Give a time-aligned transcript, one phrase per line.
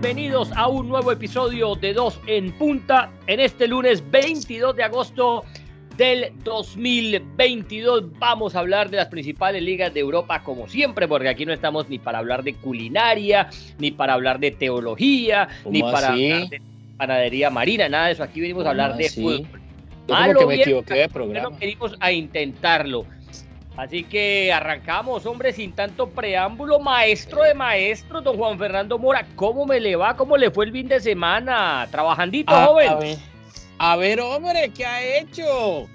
[0.00, 5.44] bienvenidos a un nuevo episodio de Dos en Punta en este lunes 22 de agosto
[5.96, 8.16] del 2022.
[8.16, 11.88] Vamos a hablar de las principales ligas de Europa como siempre, porque aquí no estamos
[11.88, 16.62] ni para hablar de culinaria, ni para hablar de teología, ni para hablar de
[16.96, 18.22] panadería marina, nada de eso.
[18.22, 19.48] Aquí venimos a hablar de fútbol.
[20.08, 21.56] Malo que me equivoqué de programa.
[21.58, 23.04] venimos a intentarlo.
[23.78, 26.80] Así que arrancamos, hombre, sin tanto preámbulo.
[26.80, 30.16] Maestro de maestros, don Juan Fernando Mora, ¿cómo me le va?
[30.16, 31.86] ¿Cómo le fue el fin de semana?
[31.88, 32.88] ¿Trabajandito, a, joven?
[32.88, 33.18] A ver,
[33.78, 35.88] a ver, hombre, ¿qué ha hecho?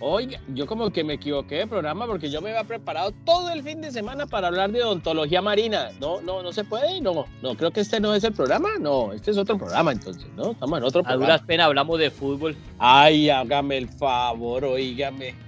[0.00, 3.62] Oye, yo como que me equivoqué de programa porque yo me había preparado todo el
[3.62, 5.90] fin de semana para hablar de odontología marina.
[6.00, 9.12] No, no, no se puede, no, no, creo que este no es el programa, no,
[9.12, 10.52] este es otro programa entonces, ¿no?
[10.52, 11.24] Estamos en otro programa.
[11.24, 12.56] A duras penas hablamos de fútbol.
[12.78, 15.45] Ay, hágame el favor, oígame.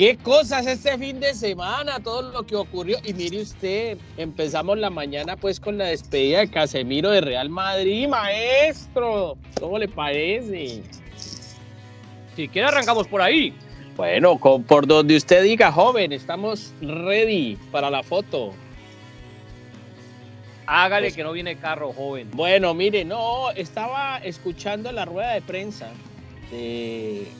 [0.00, 2.00] ¿Qué cosas este fin de semana?
[2.02, 2.96] Todo lo que ocurrió.
[3.04, 8.08] Y mire usted, empezamos la mañana pues con la despedida de Casemiro de Real Madrid,
[8.08, 9.36] maestro.
[9.60, 10.82] ¿Cómo le parece?
[12.34, 13.52] Si quiere arrancamos por ahí.
[13.94, 18.54] Bueno, por donde usted diga, joven, estamos ready para la foto.
[20.64, 22.30] Hágale pues que no viene carro, joven.
[22.32, 25.92] Bueno, mire, no, estaba escuchando la rueda de prensa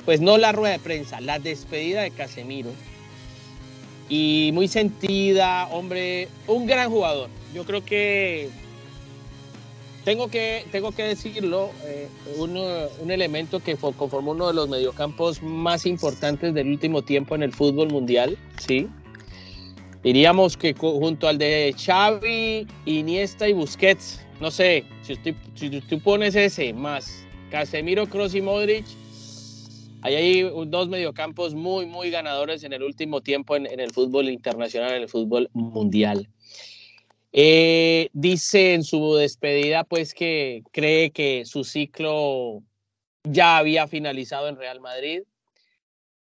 [0.05, 2.71] pues no la rueda de prensa, la despedida de Casemiro.
[4.09, 7.29] Y muy sentida, hombre, un gran jugador.
[7.55, 8.51] Yo creo que
[10.05, 12.09] tengo que, tengo que decirlo, eh,
[12.39, 17.53] un elemento que conformó uno de los mediocampos más importantes del último tiempo en el
[17.53, 18.89] fútbol mundial, ¿sí?
[20.03, 25.17] Diríamos que junto al de Xavi, Iniesta y Busquets, no sé, si
[25.83, 28.87] tú pones ese más Casemiro, Kroos y Modric,
[30.03, 34.95] Ahí hay dos mediocampos muy, muy ganadores en el último tiempo en, el fútbol internacional,
[34.95, 36.29] en el fútbol mundial.
[37.33, 42.63] Eh, dice en su despedida, pues, que cree que su ciclo
[43.25, 45.23] ya había finalizado en Real Madrid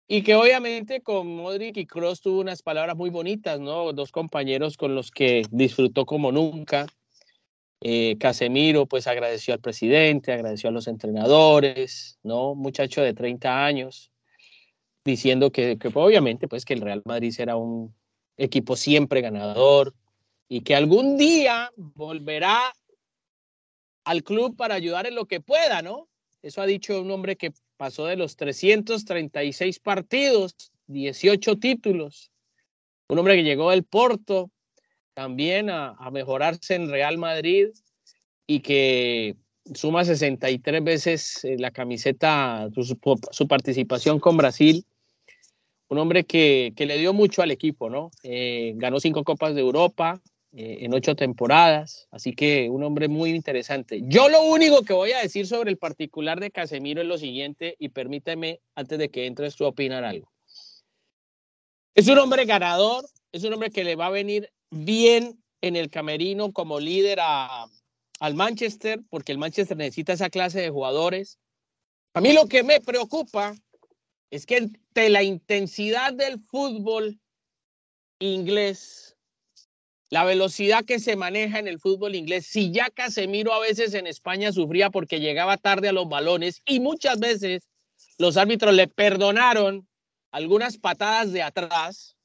[0.06, 3.92] y que obviamente con Modric y Kroos tuvo unas palabras muy bonitas, ¿no?
[3.92, 6.86] Dos compañeros con los que disfrutó como nunca.
[7.82, 12.54] Eh, Casemiro pues agradeció al presidente, agradeció a los entrenadores, ¿no?
[12.54, 14.12] Muchacho de 30 años,
[15.04, 17.94] diciendo que, que obviamente pues que el Real Madrid era un
[18.36, 19.94] equipo siempre ganador
[20.48, 22.72] y que algún día volverá
[24.04, 26.08] al club para ayudar en lo que pueda, ¿no?
[26.42, 30.54] Eso ha dicho un hombre que pasó de los 336 partidos,
[30.86, 32.30] 18 títulos,
[33.08, 34.50] un hombre que llegó del Porto,
[35.15, 37.69] también a, mejorarse en Real Madrid
[38.47, 39.37] y que
[39.75, 44.84] suma 63 veces eh, la camiseta, su, participación con Brasil.
[45.88, 48.10] Un hombre que, le dio mucho al equipo, ¿no?
[48.22, 50.20] Eh, ganó cinco Copas de Europa
[50.53, 54.00] eh, en ocho temporadas, así que un hombre muy interesante.
[54.04, 57.76] Yo lo único que voy a decir sobre el particular de Casemiro es lo siguiente,
[57.78, 60.31] y permíteme, antes de que entres tú opinar algo.
[61.94, 65.91] Es un hombre ganador, es un hombre que le va a venir bien en el
[65.91, 71.38] camerino como líder al Manchester, porque el Manchester necesita esa clase de jugadores.
[72.14, 73.54] A mí lo que me preocupa
[74.31, 77.20] es que ante la intensidad del fútbol
[78.20, 79.16] inglés,
[80.08, 84.06] la velocidad que se maneja en el fútbol inglés, si ya Casemiro a veces en
[84.06, 87.69] España sufría porque llegaba tarde a los balones y muchas veces
[88.19, 89.88] los árbitros le perdonaron
[90.32, 92.16] algunas patadas de atrás,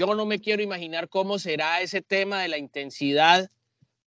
[0.00, 3.50] yo no me quiero imaginar cómo será ese tema de la intensidad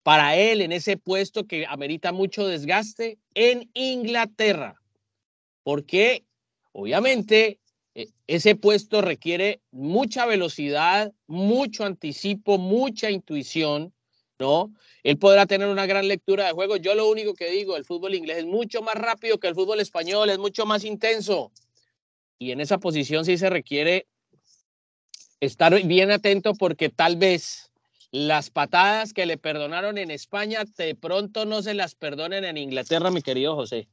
[0.01, 4.81] para él en ese puesto que amerita mucho desgaste en Inglaterra.
[5.61, 6.25] Porque
[6.71, 7.59] obviamente
[7.93, 13.93] e, ese puesto requiere mucha velocidad, mucho anticipo, mucha intuición,
[14.39, 14.73] ¿no?
[15.03, 16.77] Él podrá tener una gran lectura de juego.
[16.77, 19.79] Yo lo único que digo, el fútbol inglés es mucho más rápido que el fútbol
[19.79, 21.51] español, es mucho más intenso.
[22.39, 24.07] Y en esa posición sí se requiere
[25.45, 27.71] estar bien atento porque tal vez
[28.11, 33.11] las patadas que le perdonaron en España de pronto no se las perdonen en Inglaterra,
[33.11, 33.87] mi querido José.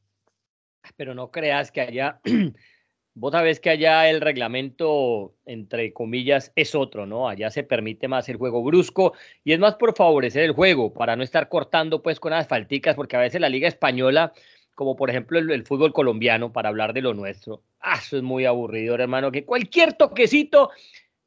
[0.96, 2.20] Pero no creas que allá,
[3.14, 7.28] vos sabés que allá el reglamento, entre comillas, es otro, ¿no?
[7.28, 9.12] Allá se permite más el juego brusco
[9.44, 13.16] y es más por favorecer el juego, para no estar cortando pues con asfalticas, porque
[13.16, 14.32] a veces la liga española
[14.74, 17.62] como por ejemplo el, el, fútbol colombiano, para hablar de lo nuestro.
[17.80, 20.70] Ah, eso es muy aburrido, hermano, que cualquier toquecito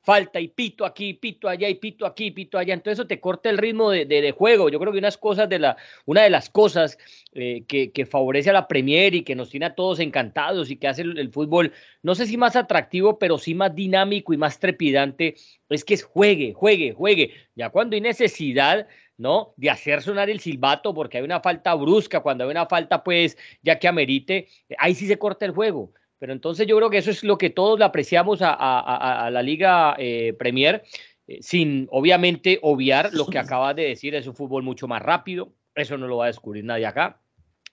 [0.05, 2.73] falta y pito aquí, pito allá y pito aquí, pito allá.
[2.73, 4.69] Entonces eso te corta el ritmo de, juego.
[4.69, 6.97] Yo creo que unas cosas de la, una de las cosas
[7.33, 10.87] eh, que, favorece a la Premier y que nos tiene a todos encantados y que
[10.87, 11.73] hace el, fútbol,
[12.03, 15.35] no sé si más atractivo, pero sí más dinámico y más trepidante,
[15.69, 17.33] es que es juegue, juegue, juegue.
[17.55, 18.87] Ya cuando hay necesidad
[19.17, 19.53] ¿no?
[19.55, 23.37] De hacer sonar el silbato porque hay una falta brusca, cuando hay una falta, pues,
[23.63, 25.93] ya que amerite, ahí sí se corta el juego.
[26.19, 29.95] Pero entonces yo creo que eso es lo que todos le apreciamos a, la Liga
[29.97, 30.83] eh, Premier,
[31.27, 35.51] eh, sin obviamente obviar lo que acabas de decir, es un fútbol mucho más rápido,
[35.75, 37.19] eso no lo va a descubrir nadie acá.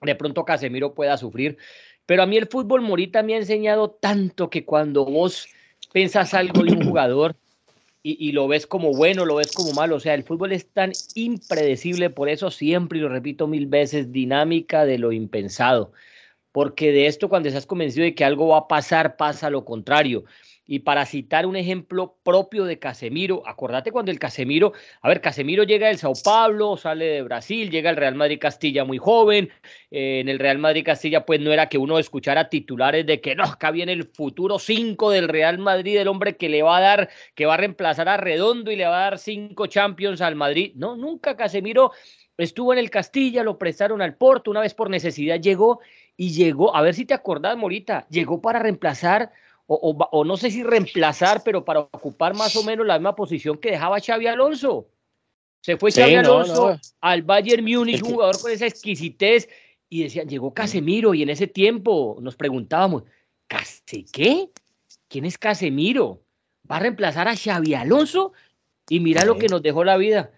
[0.01, 1.57] De pronto Casemiro pueda sufrir,
[2.07, 5.47] pero a mí el fútbol Morita me ha enseñado tanto que cuando vos
[5.93, 7.37] pensas algo de un jugador,
[8.05, 9.97] y, lo ves como bueno, lo ves como malo.
[9.97, 14.11] O sea, el fútbol es tan impredecible, por eso siempre, y lo repito mil veces,
[14.13, 15.93] dinámica de lo impensado.
[16.53, 20.25] Porque de esto, cuando estás convencido de que algo va a pasar, pasa lo contrario.
[20.65, 25.65] Y para citar un ejemplo propio de Casemiro, acordate cuando el Casemiro, a ver, Casemiro
[25.65, 29.51] llega del Sao Paulo, sale de Brasil, llega al Real Madrid Castilla muy joven.
[29.91, 33.35] Eh, en el Real Madrid Castilla, pues no era que uno escuchara titulares de que
[33.35, 36.81] no, acá viene el futuro 5 del Real Madrid, el hombre que le va a
[36.81, 40.37] dar, que va a reemplazar a Redondo y le va a dar cinco Champions al
[40.37, 40.73] Madrid.
[40.77, 41.91] No, nunca Casemiro
[42.39, 45.81] estuvo en el Castilla, lo prestaron al Porto, una vez por necesidad llegó
[46.17, 49.33] y llegó, a ver si te acordás, Morita, llegó para reemplazar
[49.67, 53.71] o, no sé si reemplazar, pero para ocupar más o menos la misma posición que
[53.71, 54.89] dejaba Xavi Alonso.
[55.63, 59.49] Se fue Xavi Alonso al Bayern Múnich, un jugador con esa exquisitez,
[59.89, 63.05] y decían, llegó Casemiro, y en ese tiempo nos preguntábamos,
[63.53, 64.49] ¿Case qué?
[65.09, 66.23] ¿Quién es Casemiro?
[66.71, 68.33] ¿Va a reemplazar a Xavi Alonso?
[68.89, 70.33] Y mira lo que nos dejó la vida.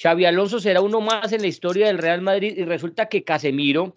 [0.00, 3.94] Xavi Alonso será uno más en la historia del Real Madrid y resulta que Casemiro,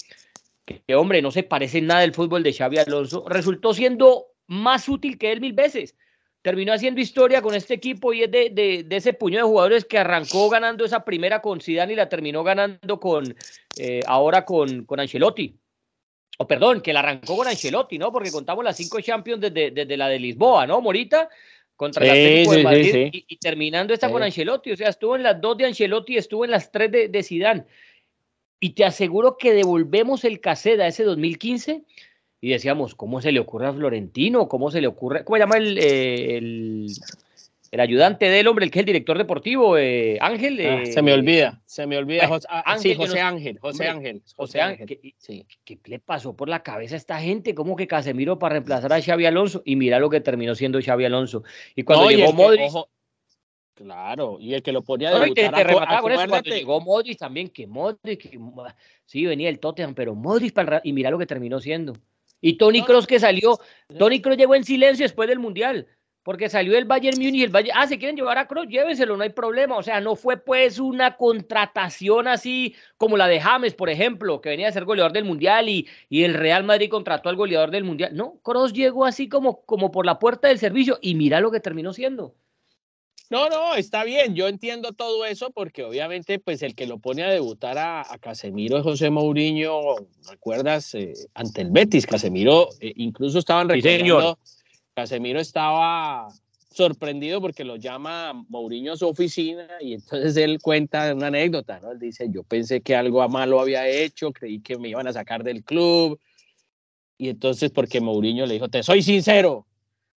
[0.65, 4.89] que hombre, no se parece en nada del fútbol de Xavi Alonso, resultó siendo más
[4.89, 5.95] útil que él mil veces.
[6.41, 10.49] Terminó haciendo historia con este equipo y es de, ese puño de jugadores que arrancó
[10.49, 13.35] ganando esa primera con Zidane y la terminó ganando con
[13.77, 15.57] eh, ahora con, con Ancelotti.
[16.37, 18.11] O perdón, que la arrancó con Ancelotti, ¿no?
[18.11, 21.29] Porque contamos las cinco Champions desde, desde la de Lisboa, ¿no, Morita?
[21.75, 24.71] Contra el de Madrid y, terminando esta con Ancelotti.
[24.71, 27.23] O sea, estuvo en las dos de Ancelotti y estuvo en las tres de, de
[27.23, 27.65] Zidane.
[28.59, 31.83] Y te aseguro que devolvemos el Caseda ese 2015
[32.41, 34.47] y decíamos, ¿cómo se le ocurre a Florentino?
[34.47, 35.23] ¿Cómo se le ocurre?
[35.23, 39.77] ¿Cómo se llama el, eh, el, ayudante del hombre, el que es el director deportivo?
[39.77, 40.59] Eh, Ángel.
[40.59, 42.27] Ah, eh, se me olvida, se me olvida.
[42.27, 44.21] José, ah, sí, José Ángel, José Ángel.
[44.35, 44.87] José Ángel.
[44.87, 47.55] ¿qué, ¿qué, le pasó por la cabeza a esta gente?
[47.55, 49.63] ¿Cómo que Casemiro para reemplazar a Xavi Alonso?
[49.65, 51.43] Y mira lo que terminó siendo Xavi Alonso.
[51.75, 52.71] Y cuando llegó Modric.
[53.75, 57.19] Claro, y el que lo ponía de debutar te, te con eso cuando llegó Modric
[57.19, 58.39] también, que Modric,
[59.05, 61.93] sí, venía el Tottenham, pero Modric para, y mira lo que terminó siendo.
[62.39, 63.59] Y Tony Cross que salió,
[63.99, 65.87] Tony Cross llegó en silencio después del Mundial,
[66.23, 69.17] porque salió el Bayern Múnich y el Bayern, ah, se quieren llevar a Cross, llévenselo,
[69.17, 69.75] no hay problema.
[69.75, 74.49] O sea, no fue pues una contratación así como la de James, por ejemplo, que
[74.49, 77.83] venía a ser goleador del Mundial y, y el Real Madrid contrató al goleador del
[77.83, 78.15] Mundial.
[78.15, 81.59] No, Cross llegó así como, como por la puerta del servicio y mira lo que
[81.59, 82.35] terminó siendo.
[83.29, 87.23] No, no, está bien, yo entiendo todo eso porque obviamente pues el que lo pone
[87.23, 89.95] a debutar a, Casemiro es José Mourinho,
[90.29, 90.93] ¿recuerdas?
[90.93, 94.37] Eh, ante el Betis, Casemiro, eh, incluso estaban recordando,
[94.93, 96.27] Casemiro estaba
[96.71, 101.93] sorprendido porque lo llama Mourinho a su oficina y entonces él cuenta una anécdota, ¿no?
[101.93, 105.43] Él dice, yo pensé que algo malo había hecho, creí que me iban a sacar
[105.43, 106.19] del club
[107.17, 109.65] y entonces porque Mourinho le dijo, te soy sincero,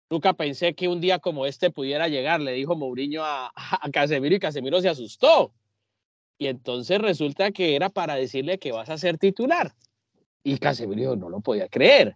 [0.10, 4.36] Nunca pensé que un día como este pudiera llegar, le dijo Mourinho a, a Casemiro
[4.36, 5.54] y Casemiro se asustó.
[6.38, 9.74] Y entonces resulta que era para decirle que vas a ser titular.
[10.44, 12.16] Y Casemiro no lo podía creer.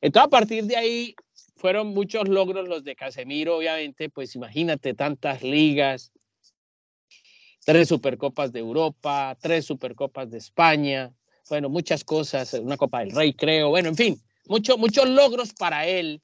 [0.00, 1.14] Entonces a partir de ahí
[1.56, 6.12] fueron muchos logros los de Casemiro, obviamente, pues imagínate tantas ligas,
[7.64, 11.14] tres Supercopas de Europa, tres Supercopas de España,
[11.48, 15.86] bueno, muchas cosas, una Copa del Rey creo, bueno, en fin, muchos muchos logros para
[15.86, 16.20] él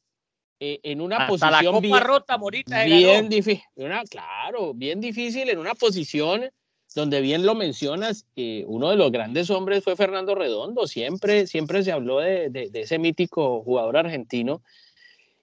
[0.62, 3.64] eh, en una posición bien, rota, Morita, bien difícil,
[4.11, 6.50] claro, bien difícil en una posición
[6.95, 11.83] donde bien lo mencionas, eh, uno de los grandes hombres fue Fernando Redondo, siempre, siempre
[11.83, 14.62] se habló de, de, ese mítico jugador argentino,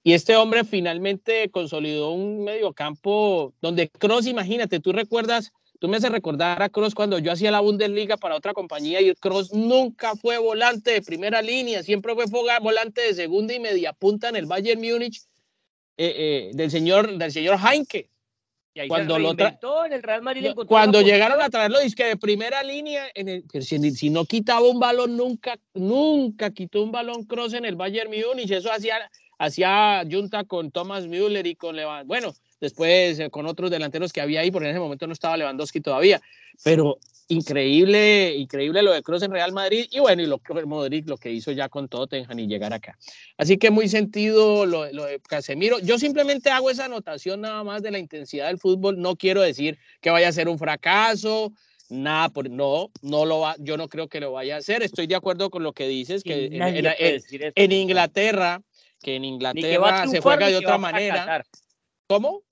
[0.03, 6.11] y este hombre finalmente consolidó un mediocampo donde Cross, imagínate, tú recuerdas Tú me haces
[6.11, 10.37] recordar a Cross cuando yo hacía la Bundesliga para otra compañía y Cross nunca fue
[10.39, 12.25] volante de primera línea, siempre fue
[12.59, 15.21] volante de segunda y media punta en el Bayern Múnich
[15.97, 18.09] eh, eh, del señor del señor Heinke.
[18.73, 23.07] Y cuando lo en el Real Madrid cuando llegaron a traerlo que de primera línea
[23.15, 27.65] en el, si, si, no quitaba un balón nunca nunca quitó un balón Cross en
[27.65, 33.19] el Bayern Múnich eso hacía hacía junta con Thomas Müller y con Lewandowski bueno después
[33.19, 36.21] eh, con otros delanteros que había ahí, porque en ese momento no estaba Lewandowski todavía,
[36.63, 36.97] pero
[37.29, 41.31] increíble, increíble lo de Kroos en Real Madrid y bueno, y lo Modric lo que
[41.31, 42.97] hizo ya con Tottenham y llegar acá.
[43.37, 45.79] Así que muy sentido lo, lo, de Casemiro.
[45.79, 49.77] Yo simplemente hago esa anotación nada más de la intensidad del fútbol, no quiero decir
[50.01, 51.51] que vaya a ser un fracaso,
[51.89, 54.83] nada, por, no, no lo va, yo no creo que lo vaya a hacer.
[54.83, 58.61] Estoy de acuerdo con lo que dices, que en, Inglaterra,
[59.01, 61.43] que en Inglaterra se juega de otra manera.
[62.07, 62.43] ¿Cómo?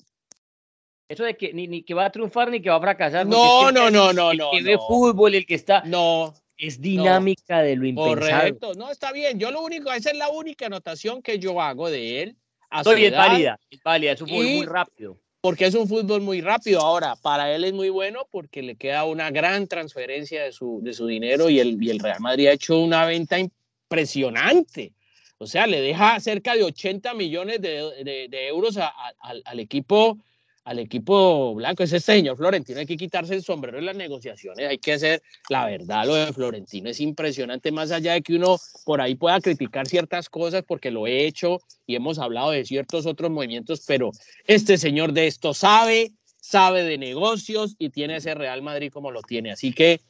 [1.07, 3.27] Eso de que ni, que va a triunfar ni que va a fracasar.
[3.27, 4.51] No, no, no, no, no.
[4.53, 5.83] El que ve fútbol, el que está.
[5.85, 6.33] No.
[6.57, 8.15] Es dinámica de lo impensado.
[8.15, 9.37] Correcto, no, está bien.
[9.37, 12.37] Yo lo único, esa es la única anotación que yo hago de él.
[12.69, 15.19] A es válida, es válida, es un fútbol muy rápido.
[15.41, 16.79] Porque es un fútbol muy rápido.
[16.79, 20.93] Ahora, para él es muy bueno porque le queda una gran transferencia de su, de
[20.93, 24.93] su dinero y el, y el Real Madrid ha hecho una venta impresionante.
[25.37, 30.17] O sea, le deja cerca de 80 millones de, de, euros al equipo
[30.65, 31.83] al equipo blanco.
[31.83, 35.21] Es este señor Florentino, hay que quitarse el sombrero en las negociaciones, hay que hacer
[35.49, 36.05] la verdad.
[36.05, 40.29] Lo de Florentino es impresionante, más allá de que uno por ahí pueda criticar ciertas
[40.29, 44.11] cosas, porque lo he hecho y hemos hablado de ciertos otros movimientos, pero
[44.45, 49.21] este señor de esto sabe, sabe de negocios y tiene ese Real Madrid como lo
[49.21, 49.51] tiene.
[49.51, 50.01] Así que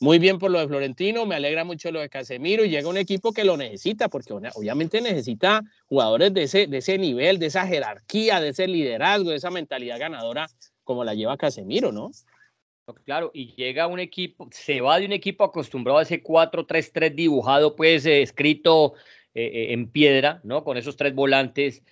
[0.00, 2.96] muy bien por lo de Florentino, me alegra mucho lo de Casemiro y llega un
[2.96, 7.66] equipo que lo necesita, porque obviamente necesita jugadores de ese, de ese nivel, de esa
[7.66, 10.48] jerarquía, de ese liderazgo, de esa mentalidad ganadora
[10.82, 12.10] como la lleva Casemiro, ¿no?
[13.04, 17.76] Claro, y llega un equipo, se va de un equipo acostumbrado a ese 4-3-3 dibujado,
[17.76, 18.94] pues eh, escrito
[19.32, 20.64] eh, eh, en piedra, ¿no?
[20.64, 21.82] Con esos tres volantes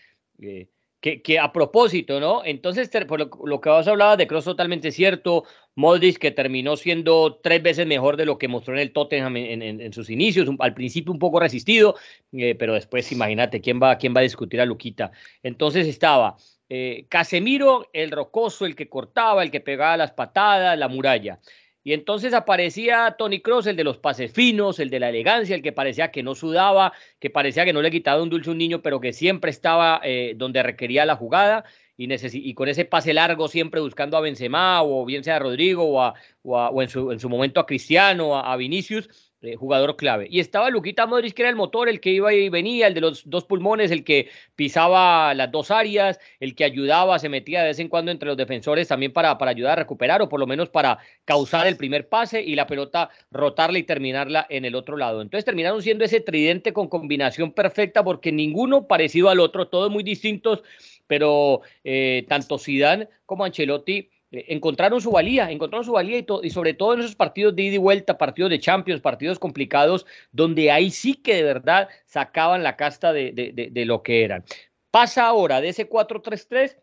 [1.02, 2.44] que, a propósito, ¿no?
[2.44, 5.44] Entonces, por lo, que vos hablabas de Cross, totalmente cierto.
[5.75, 9.92] Modric, que terminó siendo tres veces mejor de lo que mostró en el Tottenham en,
[9.92, 11.97] sus inicios, al principio un poco resistido,
[12.32, 15.11] eh, pero después, imagínate, ¿quién va, ¿quién va a discutir a Luquita?
[15.42, 16.37] Entonces estaba
[16.68, 21.40] eh, Casemiro, el rocoso, el que cortaba, el que pegaba las patadas, la muralla.
[21.85, 25.62] Y entonces aparecía Tony Cross, el de los pases finos, el de la elegancia, el
[25.62, 28.59] que parecía que no sudaba, que parecía que no le quitaba un dulce a un
[28.59, 31.65] niño, pero que siempre estaba eh, donde requería la jugada.
[31.97, 36.12] Y, con ese pase largo siempre buscando a Benzema o bien sea a Rodrigo o,
[36.43, 40.28] o, en, su, en, su, momento a Cristiano, a, a Vinicius, eh, jugador clave.
[40.30, 43.00] Y estaba Luquita Modric, que era el motor, el que iba y venía, el de
[43.00, 47.68] los dos pulmones, el que pisaba las dos áreas, el que ayudaba, se metía de
[47.68, 50.46] vez en cuando entre los defensores también para, para ayudar a recuperar o por lo
[50.46, 54.96] menos para causar el primer pase y la pelota rotarla y terminarla en el otro
[54.96, 55.20] lado.
[55.22, 60.04] Entonces terminaron siendo ese tridente con combinación perfecta porque ninguno parecido al otro, todos muy
[60.04, 60.62] distintos,
[61.08, 66.95] pero eh, tanto Zidane como Ancelotti encontraron su valía, encontraron su valía y, sobre todo
[66.95, 71.15] en esos partidos de ida y vuelta, partidos de Champions, partidos complicados, donde ahí sí
[71.15, 74.45] que de verdad sacaban la casta de, lo que eran.
[74.91, 76.77] Pasa ahora de ese 4-3-3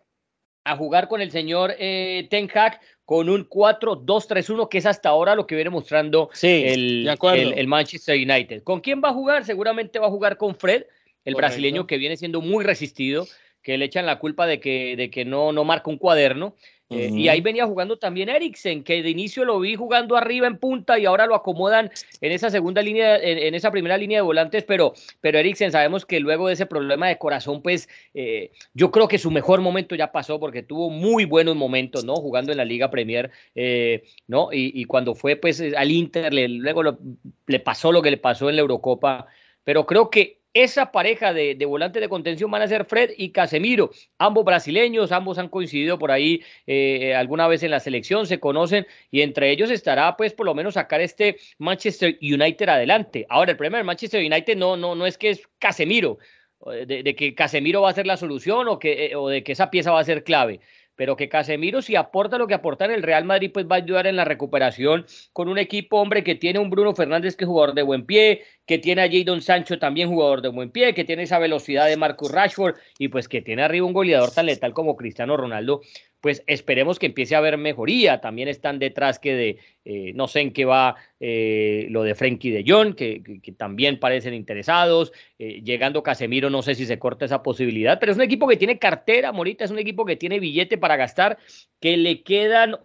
[0.65, 5.33] a jugar con el señor eh, Ten Hag con un 4-2-3-1, que es hasta ahora
[5.33, 8.61] lo que viene mostrando el, el, Manchester United.
[8.61, 9.45] ¿Con quién va a jugar?
[9.45, 10.83] Seguramente va a jugar con Fred,
[11.25, 13.25] el brasileño que viene siendo muy resistido,
[13.61, 16.55] que le echan la culpa de que, de que no, no marca un cuaderno.
[16.91, 20.57] Eh, y ahí venía jugando también Eriksen, que de inicio lo vi jugando arriba en
[20.57, 24.63] punta y ahora lo acomodan en esa segunda línea, en, esa primera línea de volantes,
[24.63, 29.07] pero, pero Eriksen sabemos que luego de ese problema de corazón, pues eh, yo creo
[29.07, 32.15] que su mejor momento ya pasó porque tuvo muy buenos momentos, ¿no?
[32.15, 34.49] Jugando en la Liga Premier, eh, ¿no?
[34.51, 36.97] Y, cuando fue pues al Inter, luego
[37.45, 39.27] le pasó lo que le pasó en la Eurocopa,
[39.63, 43.31] pero creo que esa pareja de, de volantes de contención van a ser Fred y
[43.31, 48.39] Casemiro, ambos brasileños, ambos han coincidido por ahí eh, alguna vez en la selección, se
[48.39, 53.25] conocen y entre ellos estará pues por lo menos sacar este Manchester United adelante.
[53.29, 56.17] Ahora, el problema del Manchester United no, no, no es que es Casemiro,
[56.65, 59.53] de, de, que Casemiro va a ser la solución o, que, eh, o de que
[59.53, 60.59] esa pieza va a ser clave
[60.99, 63.77] pero que Casemiro si aporta lo que aporta en el Real Madrid, pues va a
[63.77, 67.47] ayudar en la recuperación con un equipo, hombre, que tiene un Bruno Fernández que es
[67.47, 71.05] jugador de buen pie, que tiene a Jadon Sancho también jugador de buen pie, que
[71.05, 74.73] tiene esa velocidad de Marcus Rashford y pues que tiene arriba un goleador tan letal
[74.73, 75.79] como Cristiano Ronaldo,
[76.21, 78.19] pues esperemos que empiece a haber mejoría.
[78.19, 82.51] También están detrás que de, eh, no sé en qué va eh, lo de Frenkie
[82.51, 85.13] de Jong, que, también parecen interesados.
[85.37, 88.57] Eh, llegando Casemiro, no sé si se corta esa posibilidad, pero es un equipo que
[88.57, 91.37] tiene cartera, Morita, es un equipo que tiene billete para gastar,
[91.79, 92.77] que le quedan,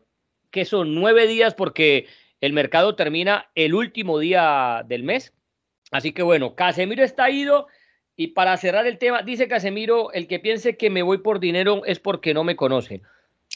[0.50, 2.06] que son nueve días porque
[2.40, 5.34] el mercado termina el último día del mes.
[5.90, 7.66] Así que bueno, Casemiro está ido.
[8.16, 11.84] Y para cerrar el tema, dice Casemiro, el que piense que me voy por dinero
[11.84, 13.02] es porque no me conoce.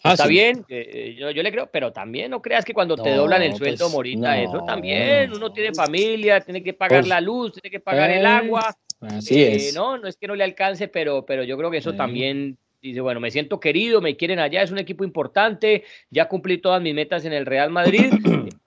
[0.04, 3.42] Ah, Está bien, eh, yo, le creo, pero también no creas que cuando te doblan
[3.42, 7.52] el sueldo, pues, Morita, eso también, uno tiene familia, tiene que pagar pues, la luz,
[7.52, 8.76] tiene que pagar el agua.
[9.00, 9.74] Así eh, es.
[9.74, 13.00] No, no es que no le alcance, pero, pero yo creo que eso también dice,
[13.00, 16.94] bueno, me siento querido, me quieren allá, es un equipo importante, ya cumplí todas mis
[16.94, 18.12] metas en el Real Madrid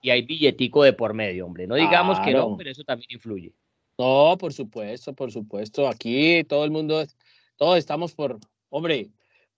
[0.02, 1.66] y hay billetico de por medio, hombre.
[1.66, 3.52] No digamos que no, pero eso también influye.
[3.98, 5.88] No, por supuesto, por supuesto.
[5.88, 7.04] Aquí todo el mundo,
[7.56, 9.08] todos estamos por, hombre,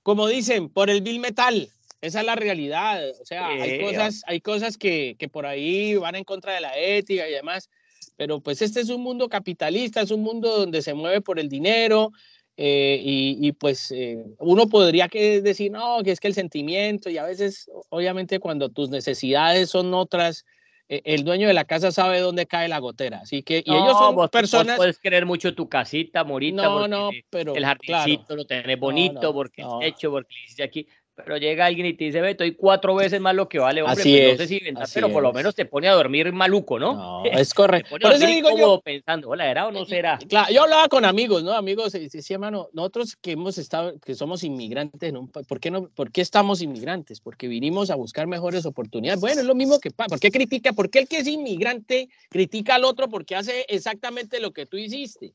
[0.04, 1.68] como dicen, por el Bill Metal.
[2.00, 3.02] Esa es la realidad.
[3.20, 6.78] O sea, hay cosas, hay cosas que, que por ahí van en contra de la
[6.78, 7.68] ética y demás.
[8.16, 11.48] Pero pues este es un mundo capitalista, es un mundo donde se mueve por el
[11.48, 12.12] dinero,
[12.56, 17.18] eh, y, pues eh, uno podría que decir, no, que es que el sentimiento y
[17.18, 20.44] a veces, obviamente, cuando tus necesidades son otras, eh,
[20.88, 23.20] el dueño de la casa sabe dónde cae la gotera.
[23.20, 24.76] Así que, y ellos son personas.
[24.76, 29.62] puedes querer mucho tu casita, Morita, no, no, pero, el jardincito lo tenés bonito, porque
[29.62, 33.20] es hecho, porque hiciste aquí pero llega alguien y te dice, ve, estoy cuatro veces
[33.20, 35.64] más lo que vale, hombre, así pues no sé si pero por lo menos te
[35.64, 36.94] pone a dormir maluco, ¿no?
[36.94, 37.96] No, es correcto.
[38.00, 40.18] por eso digo yo, pensando, hola, ¿era o no será?
[40.28, 41.52] Claro, yo hablaba con amigos, ¿no?
[41.52, 45.26] Amigos, sí, hermano, nosotros que hemos estado, que somos inmigrantes, ¿no?
[45.26, 47.20] ¿Por qué, no, ¿por qué estamos inmigrantes?
[47.20, 49.20] Porque vinimos a buscar mejores oportunidades.
[49.20, 50.72] Bueno, es lo mismo que, ¿por qué critica?
[50.72, 54.76] ¿Por qué el que es inmigrante critica al otro porque hace exactamente lo que tú
[54.76, 55.34] hiciste?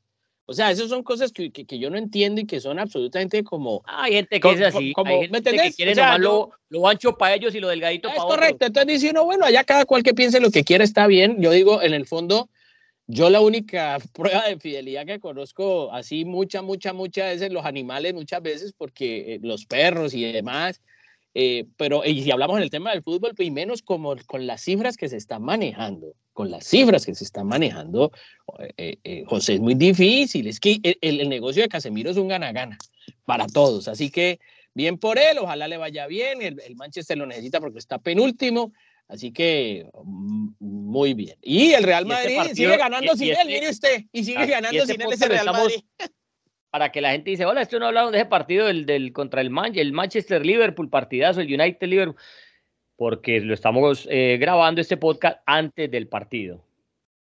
[0.50, 3.84] O sea, esas son cosas que, que, yo no entiendo y que son absolutamente como...
[3.86, 7.16] Hay gente que es así, como, hay gente ¿me Que quiere o lo, lo, ancho
[7.16, 8.34] para ellos y lo delgadito para otros.
[8.34, 11.06] Es correcto, entonces dice uno, bueno, allá cada cual que piense lo que quiera está
[11.06, 11.40] bien.
[11.40, 12.50] Yo digo, en el fondo,
[13.06, 18.16] yo la única prueba de fidelidad que conozco, así mucha, mucha, muchas veces, los animales
[18.16, 20.82] muchas veces, porque eh, los perros y demás,
[21.42, 24.46] eh, pero y si hablamos en el tema del fútbol, pues, y menos como con
[24.46, 28.12] las cifras que se están manejando, con las cifras que se están manejando,
[28.76, 30.48] eh, eh, José, es muy difícil.
[30.48, 32.78] Es que el, negocio de Casemiro es un gana-gana
[33.24, 33.88] para todos.
[33.88, 34.42] Así que
[34.74, 36.42] bien por él, ojalá le vaya bien.
[36.42, 38.74] El, Manchester lo necesita porque está penúltimo.
[39.08, 41.38] Así que mm, muy bien.
[41.42, 44.82] Y el Real este Madrid sigue ganando sin él, este mire usted, y sigue ganando
[44.82, 45.84] este sin él ese Real Madrid
[46.70, 49.42] para que la gente dice, hola, esto no hablado de ese partido del, del contra
[49.42, 52.22] el, Man el Manchester Liverpool, partidazo, el United Liverpool,
[52.96, 56.64] porque lo estamos eh, grabando este podcast antes del partido.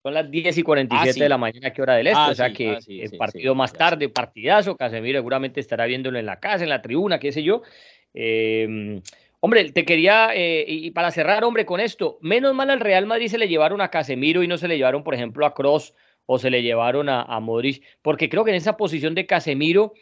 [0.04, 2.20] Son las 10 y 47 ah, de la mañana, ¿qué hora del este?
[2.20, 6.26] Ah, o sea que ah, el partido más tarde, partidazo, Casemiro seguramente estará viéndolo en
[6.26, 7.62] la casa, en la tribuna, qué sé yo.
[8.14, 9.02] Em,
[9.40, 13.28] hombre, te quería, eh, y para cerrar, hombre, con esto, menos mal al Real Madrid
[13.28, 15.94] se le llevaron a Casemiro y no se le llevaron, por ejemplo, a Cross
[16.26, 19.94] o se le llevaron a, a Modric, porque creo que en esa posición de Casemiro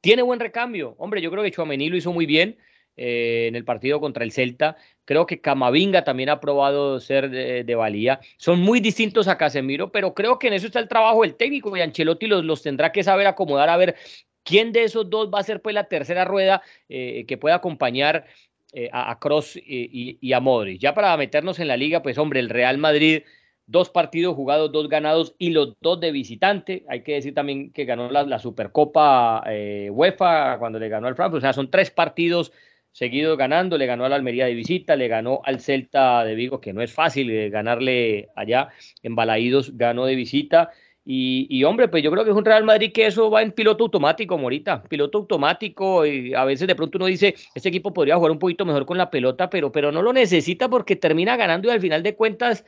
[0.00, 0.94] tiene buen recambio.
[0.98, 2.58] Hombre, yo creo que Chuamení lo hizo muy bien
[3.00, 4.76] eh, en el partido contra el Celta.
[5.04, 8.18] Creo que Camavinga también ha probado ser de, valía.
[8.38, 11.74] Son muy distintos a Casemiro, pero creo que en eso está el trabajo del técnico
[11.76, 13.94] y Ancelotti los, los tendrá que saber acomodar a ver
[14.42, 18.26] quién de esos dos va a ser pues la tercera rueda eh, que pueda acompañar
[18.72, 20.80] eh, a, Cross y, y, a Modric.
[20.80, 23.22] Ya para meternos en la liga, pues hombre, el Real Madrid
[23.68, 26.84] dos partidos jugados, dos ganados y los dos de visitante.
[26.88, 31.38] Hay que decir también que ganó la, Supercopa eh, UEFA cuando le ganó al Frankfurt.
[31.38, 32.50] O sea, son tres partidos
[32.92, 33.76] seguidos ganando.
[33.76, 36.92] Le ganó al Almería de visita, le ganó al Celta de Vigo, que no es
[36.92, 38.70] fácil eh, ganarle allá
[39.02, 40.70] en Balaídos, ganó de visita.
[41.10, 43.84] Y, hombre, pues yo creo que es un Real Madrid que eso va en piloto
[43.84, 44.82] automático, Morita.
[44.82, 46.04] Piloto automático.
[46.04, 48.98] Y a veces de pronto uno dice, este equipo podría jugar un poquito mejor con
[48.98, 52.62] la pelota, pero, pero no lo necesita porque termina ganando y al final de cuentas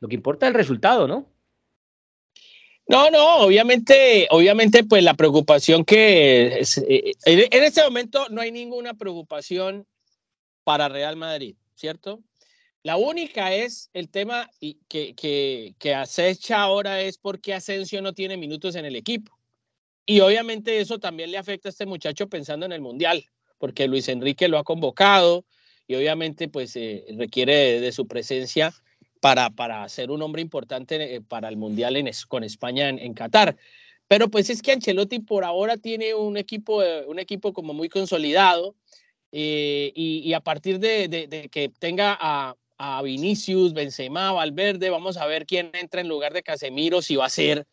[0.00, 1.26] lo que importa es el resultado, ¿no?
[2.88, 8.94] No, no, obviamente, obviamente, pues la preocupación que eh, en este momento no hay ninguna
[8.94, 9.86] preocupación
[10.64, 12.20] para Real Madrid, ¿cierto?
[12.82, 14.50] La única es el tema
[14.88, 15.14] que,
[15.78, 19.38] que, acecha ahora es porque Asensio no tiene minutos en el equipo.
[20.06, 23.26] Y obviamente eso también le afecta a este muchacho pensando en el Mundial,
[23.58, 25.44] porque Luis Enrique lo ha convocado
[25.86, 28.72] y obviamente pues eh, requiere de su presencia
[29.20, 33.56] para, para ser un hombre importante eh, para el Mundial en, con España en, Qatar.
[34.08, 37.88] Pero pues es que Ancelotti por ahora tiene un equipo, eh, un equipo como muy
[37.88, 38.74] consolidado
[39.30, 42.56] eh, y, a partir de, que tenga a,
[43.04, 47.28] Vinicius, Benzema, Valverde, vamos a ver quién entra en lugar de Casemiro, si va a
[47.28, 47.66] ser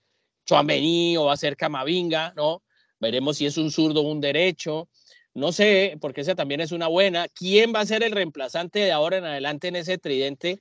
[0.46, 2.62] Chouameni o va a ser Camavinga, ¿no?
[3.00, 4.90] Veremos si es un zurdo o un derecho.
[5.34, 7.28] No sé, porque esa también es una buena.
[7.30, 10.60] ¿Quién va a ser el reemplazante de ahora en adelante en ese tridente?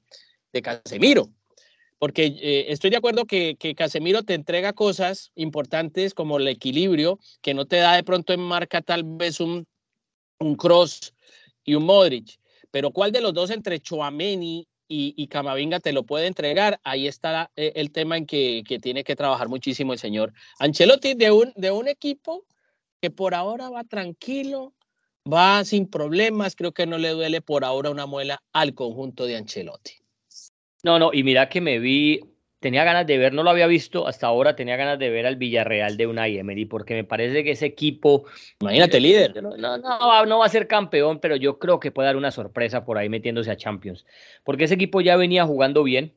[0.57, 1.31] De Casemiro.
[1.99, 7.55] Porque eh, estoy de acuerdo que, Casemiro te entrega cosas importantes como el equilibrio, que
[7.55, 9.67] no te da de pronto en marca tal vez un,
[10.39, 11.15] un Cross
[11.65, 12.39] y un Modric.
[12.71, 16.79] Pero ¿cuál de los dos entre Choameni y, y, Camavinga te lo puede entregar?
[16.85, 21.15] Ahí está eh, el tema en que, que, tiene que trabajar muchísimo el señor Ancelotti
[21.15, 22.45] de un, de un equipo
[23.01, 24.75] que por ahora va tranquilo,
[25.31, 29.37] va sin problemas, creo que no le duele por ahora una muela al conjunto de
[29.37, 30.06] Ancelotti.
[30.83, 32.21] No, no, y mira que me vi,
[32.61, 35.37] tenía ganas de ver, no lo había visto hasta ahora, tenía ganas de ver al
[35.37, 38.25] Villarreal de Unai Emery, porque me parece que ese equipo...
[38.61, 39.43] Imagínate, líder.
[39.43, 39.79] No, no,
[40.27, 43.09] no, va a ser campeón, pero yo creo que puede dar una sorpresa por ahí
[43.09, 44.07] metiéndose a Champions,
[44.45, 46.15] porque ese equipo ya venía jugando bien,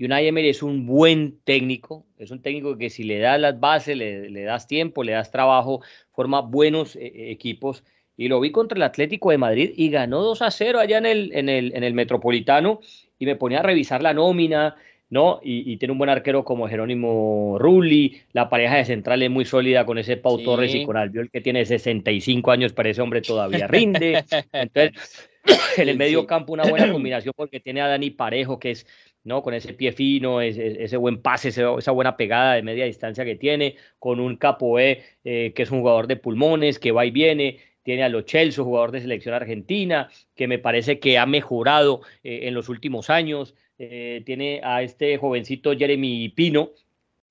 [0.00, 3.60] y Unai Emery es un buen técnico, es un técnico que si le das las
[3.60, 7.84] bases, le, das tiempo, le das trabajo, forma buenos eh, equipos
[8.16, 11.04] y lo vi contra el Atlético de Madrid y ganó 2 a 0 allá en
[11.04, 12.80] el, en el, en el Metropolitano
[13.20, 14.76] y me ponía a revisar la nómina,
[15.10, 15.40] ¿no?
[15.42, 19.84] Y, tiene un buen arquero como Jerónimo Rulli, la pareja de central es muy sólida
[19.84, 23.66] con ese Pau Torres y con Albiol que tiene 65 años, pero ese hombre todavía
[23.66, 24.24] rinde.
[24.52, 25.28] Entonces,
[25.76, 28.86] en el medio campo una buena combinación porque tiene a Dani Parejo, que es,
[29.22, 29.42] ¿no?
[29.42, 33.76] Con ese pie fino, ese, buen pase, esa buena pegada de media distancia que tiene,
[33.98, 38.04] con un Capoe, eh, que es un jugador de pulmones, que va y viene, tiene
[38.04, 42.54] a Lo Celso, jugador de selección argentina, que me parece que ha mejorado eh, en
[42.54, 43.54] los últimos años.
[43.78, 46.70] Eh, tiene a este jovencito Jeremy Pino,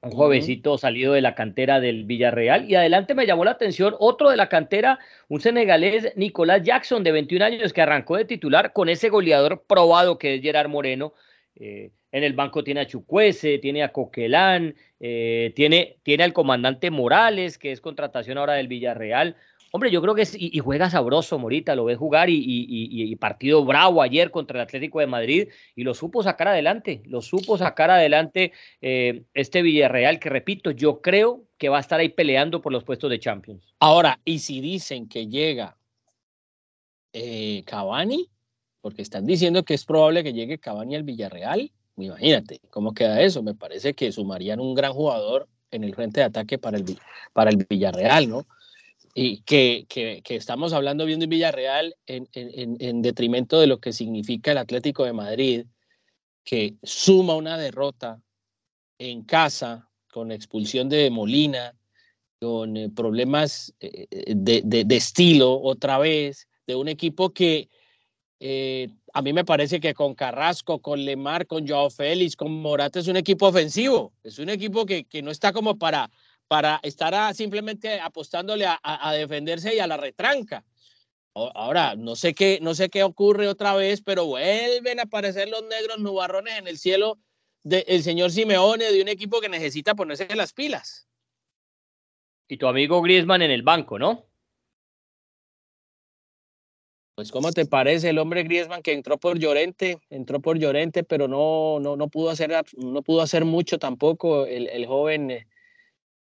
[0.01, 2.69] un jovencito salido de la cantera del Villarreal.
[2.69, 7.11] Y adelante me llamó la atención otro de la cantera, un senegalés, Nicolás Jackson, de
[7.11, 11.13] 21 años, que arrancó de titular con ese goleador probado que es Gerard Moreno.
[11.55, 17.59] Eh, en el banco tiene a Chucuese, tiene a Coquelán, tiene, tiene al comandante Morales,
[17.59, 19.35] que es contratación ahora del Villarreal.
[19.71, 24.01] Hombre, yo creo que es, y, juega sabroso, Morita, lo ves jugar y, partido bravo
[24.01, 28.53] ayer contra el Atlético de Madrid y lo supo sacar adelante, lo supo sacar adelante
[28.81, 32.83] eh, este Villarreal que, repito, yo creo que va a estar ahí peleando por los
[32.83, 33.63] puestos de Champions.
[33.79, 35.77] Ahora, y si dicen que llega
[37.13, 38.29] eh, Cavani,
[38.81, 43.43] porque están diciendo que es probable que llegue Cavani al Villarreal, imagínate cómo queda eso,
[43.43, 46.85] me parece que sumarían un gran jugador en el frente de ataque para el,
[47.33, 48.47] para el Villarreal, ¿no?
[49.21, 53.91] Y que, que, estamos hablando viendo en Villarreal en, en, en, detrimento de lo que
[53.91, 55.65] significa el Atlético de Madrid,
[56.45, 58.21] que suma una derrota
[58.97, 61.75] en casa con expulsión de Molina,
[62.39, 67.67] con eh, problemas eh, de, de, estilo otra vez, de un equipo que
[68.39, 72.99] eh, a mí me parece que con Carrasco, con Lemar, con Joao Félix, con Morata
[72.99, 76.09] es un equipo ofensivo, es un equipo que, que no está como para
[76.49, 80.65] para estar simplemente apostándole a, defenderse y a la retranca.
[81.35, 85.63] Ahora, no sé, qué, no sé qué ocurre otra vez, pero vuelven a aparecer los
[85.63, 87.19] negros nubarrones en el cielo
[87.63, 91.07] del señor Simeone, de un equipo que necesita ponerse las pilas.
[92.47, 94.25] Y tu amigo Griezmann en el banco, ¿no?
[97.13, 99.99] Pues, ¿cómo te parece el hombre Griezmann que entró por Llorente?
[100.09, 104.67] Entró por Llorente, pero no, no, no, pudo, hacer, no pudo hacer mucho tampoco el,
[104.69, 105.47] el joven eh,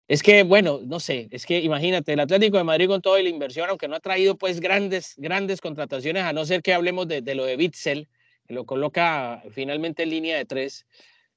[0.09, 3.29] es que, bueno, no sé, es que imagínate, el Atlético de Madrid con toda la
[3.29, 7.23] inversión, aunque no ha traído pues grandes, grandes contrataciones, a no ser que hablemos de,
[7.35, 8.09] lo de Bitzel,
[8.47, 10.87] que lo coloca finalmente en línea de tres,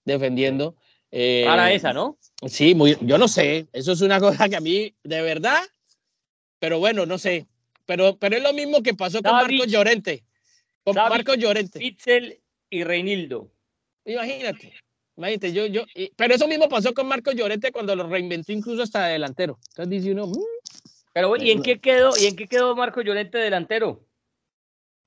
[0.03, 0.75] defendiendo.
[1.11, 2.17] Para eh, esa, ¿no?
[2.47, 5.61] Sí, muy, yo no sé, eso es una cosa que a mí, de verdad,
[6.59, 7.47] pero bueno, no sé,
[7.85, 10.25] pero, pero es lo mismo que pasó con Marcos Llorente,
[10.83, 11.79] con Marcos Llorente.
[11.79, 13.51] Bitzel y Reinildo.
[14.05, 14.73] Imagínate.
[15.17, 15.83] Imagínate, yo, yo,
[16.17, 19.57] pero eso mismo pasó con Marcos Llorente cuando lo reinventó incluso hasta delantero.
[19.69, 20.43] Entonces dice uno, mm".
[21.13, 24.01] pero ¿y en qué quedó, y en qué quedó Marcos Llorente delantero?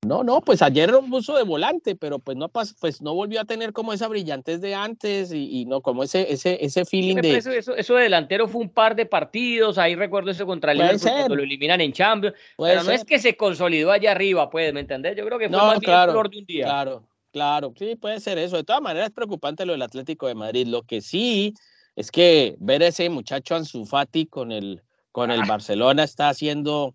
[0.06, 3.44] No, no, pues ayer lo puso de volante, pero pues no pues no volvió a
[3.44, 7.50] tener como esa brillantez de antes y, no como ese ese ese feeling de eso,
[7.50, 11.10] eso, eso, de delantero fue un par de partidos, ahí recuerdo eso contra el Liverpool
[11.10, 14.80] cuando lo eliminan en Champions, pero no es que se consolidó allá arriba, pues, ¿me
[14.80, 15.16] entendés?
[15.16, 16.64] Yo creo que fue más claro, bien flor de un día.
[16.64, 18.56] Claro, Claro, sí, puede ser eso.
[18.56, 20.66] De todas maneras es preocupante lo del Atlético de Madrid.
[20.66, 21.54] Lo que sí
[21.94, 25.44] es que ver a ese muchacho Ansu Fati con el, con el ah.
[25.48, 26.94] Barcelona está haciendo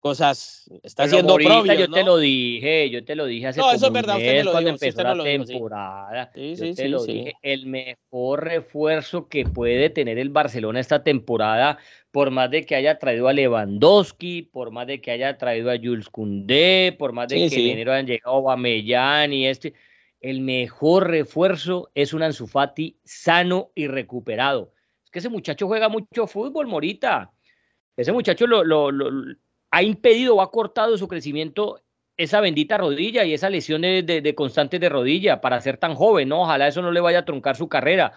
[0.00, 3.86] cosas, está haciendo Morita, Yo te lo dije, yo te lo dije hace No, eso
[3.86, 6.30] es verdad, usted me lo cuando empezó la temporada.
[6.34, 11.78] Sí, sí, te lo dije, el mejor refuerzo que puede tener el Barcelona esta temporada,
[12.10, 15.76] por más de que haya traído a Lewandowski, por más de que haya traído a
[15.76, 19.74] Jules Koundé, por más de que en enero hayan llegado a Mellán y este,
[20.20, 24.72] el mejor refuerzo es un Ansu Fati sano y recuperado.
[25.04, 27.32] Es que ese muchacho juega mucho fútbol, Morita.
[27.96, 29.36] Ese muchacho lo, lo, lo
[29.70, 31.80] ha impedido o ha cortado su crecimiento
[32.16, 36.28] esa bendita rodilla y esa lesión de, de, constante de rodilla para ser tan joven,
[36.28, 36.42] ¿no?
[36.42, 38.12] Ojalá eso no le vaya a truncar su carrera.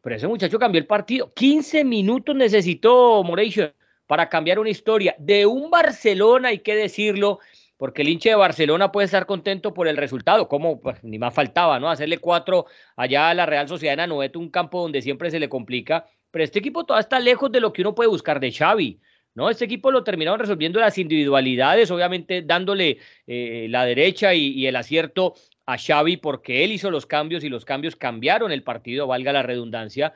[0.00, 1.32] Pero ese muchacho cambió el partido.
[1.34, 3.72] 15 minutos necesitó Moration
[4.06, 7.38] para cambiar una historia de un Barcelona, hay que decirlo,
[7.76, 11.34] porque el hincha de Barcelona puede estar contento por el resultado, como pues, ni más
[11.34, 11.90] faltaba, ¿no?
[11.90, 15.48] Hacerle cuatro allá a la Real Sociedad de Anoeta, un campo donde siempre se le
[15.48, 19.00] complica, pero este equipo todavía está lejos de lo que uno puede buscar de Xavi.
[19.34, 19.50] ¿No?
[19.50, 25.34] Este equipo lo terminaron resolviendo las individualidades, obviamente dándole eh, la derecha y, el acierto
[25.66, 29.42] a Xavi porque él hizo los cambios y los cambios cambiaron el partido, valga la
[29.42, 30.14] redundancia,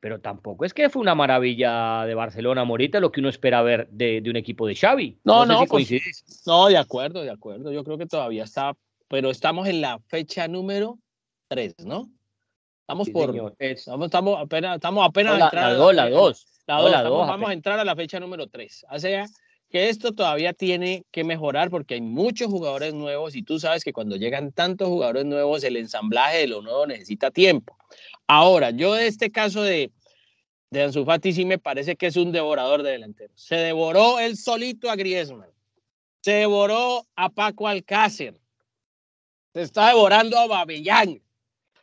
[0.00, 3.88] pero tampoco es que fue una maravilla de Barcelona Morita lo que uno espera ver
[3.88, 5.18] de, un equipo de Xavi.
[5.24, 5.90] No, no, pues,
[6.46, 8.76] no, de acuerdo, de acuerdo, yo creo que todavía está,
[9.08, 10.98] pero estamos en la fecha número
[11.48, 12.10] 3, ¿no?
[12.92, 17.96] Estamos por, estamos, apenas, estamos apenas la, la, la, dos vamos a entrar a la
[17.96, 18.86] fecha número 3.
[18.90, 19.26] O sea,
[19.70, 23.94] que esto todavía tiene que mejorar porque hay muchos jugadores nuevos y tú sabes que
[23.94, 27.78] cuando llegan tantos jugadores nuevos el ensamblaje de lo nuevo necesita tiempo.
[28.26, 29.90] Ahora, yo de este caso de,
[30.70, 33.40] de Ansu Fati sí me parece que es un devorador de delanteros.
[33.40, 35.50] Se devoró él solito a Griezmann.
[36.20, 38.38] Se devoró a Paco Alcácer.
[39.54, 41.22] Se está devorando a Babellán.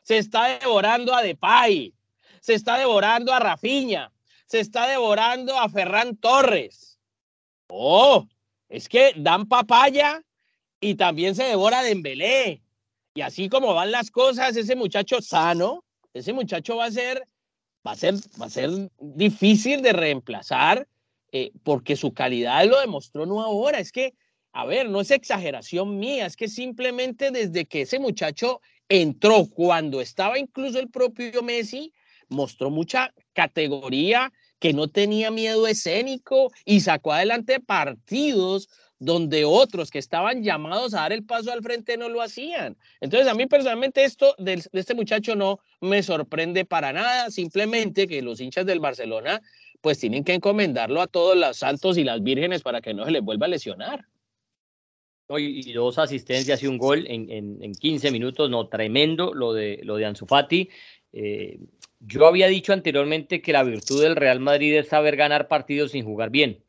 [0.10, 1.94] Se está devorando a Depay.
[2.42, 4.12] Se está devorando a Rafiña.
[4.48, 6.98] Se está devorando a Ferran Torres
[7.68, 8.28] Oh,
[8.70, 10.24] es que dan papaya
[10.82, 12.64] y también se devora Dembélé.
[13.14, 17.24] Y así como van las cosas, ese muchacho sano, ese muchacho va a ser,
[17.86, 20.88] va a ser, va a ser difícil de reemplazar
[21.32, 23.78] eh, porque su calidad lo demostró no ahora.
[23.78, 24.16] Es que,
[24.54, 30.02] a ver, no es exageración mía, es que simplemente desde que ese muchacho entró, cuando
[30.02, 31.94] estaba incluso el propio Messi,
[32.28, 38.68] mostró mucha categoría, que no tenía miedo escénico y sacó adelante partidos
[39.00, 42.76] donde otros que estaban llamados a dar el paso al frente no lo hacían.
[43.00, 48.22] Entonces a mí personalmente esto de, este muchacho no me sorprende para nada, simplemente que
[48.22, 49.42] los hinchas del Barcelona
[49.80, 53.12] pues tienen que encomendarlo a todos los santos y las vírgenes para que no se
[53.12, 54.06] les vuelva a lesionar.
[55.38, 59.98] Y dos asistencias y un gol en, en, 15 minutos, no, tremendo lo de, lo
[59.98, 60.70] de Ansu Fati.
[61.14, 61.60] Eh,
[62.00, 66.04] yo había dicho anteriormente que la virtud del Real Madrid es saber ganar partidos sin
[66.04, 66.64] jugar bien,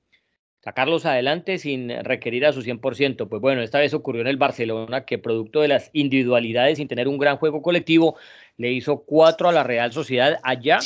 [0.63, 3.29] sacarlos adelante sin requerir a su 100%.
[3.31, 7.09] Pues bueno, esta vez ocurrió en el Barcelona que producto de las individualidades sin tener
[7.09, 8.17] un gran juego colectivo,
[8.59, 10.81] le hizo cuatro a la Real Sociedad allá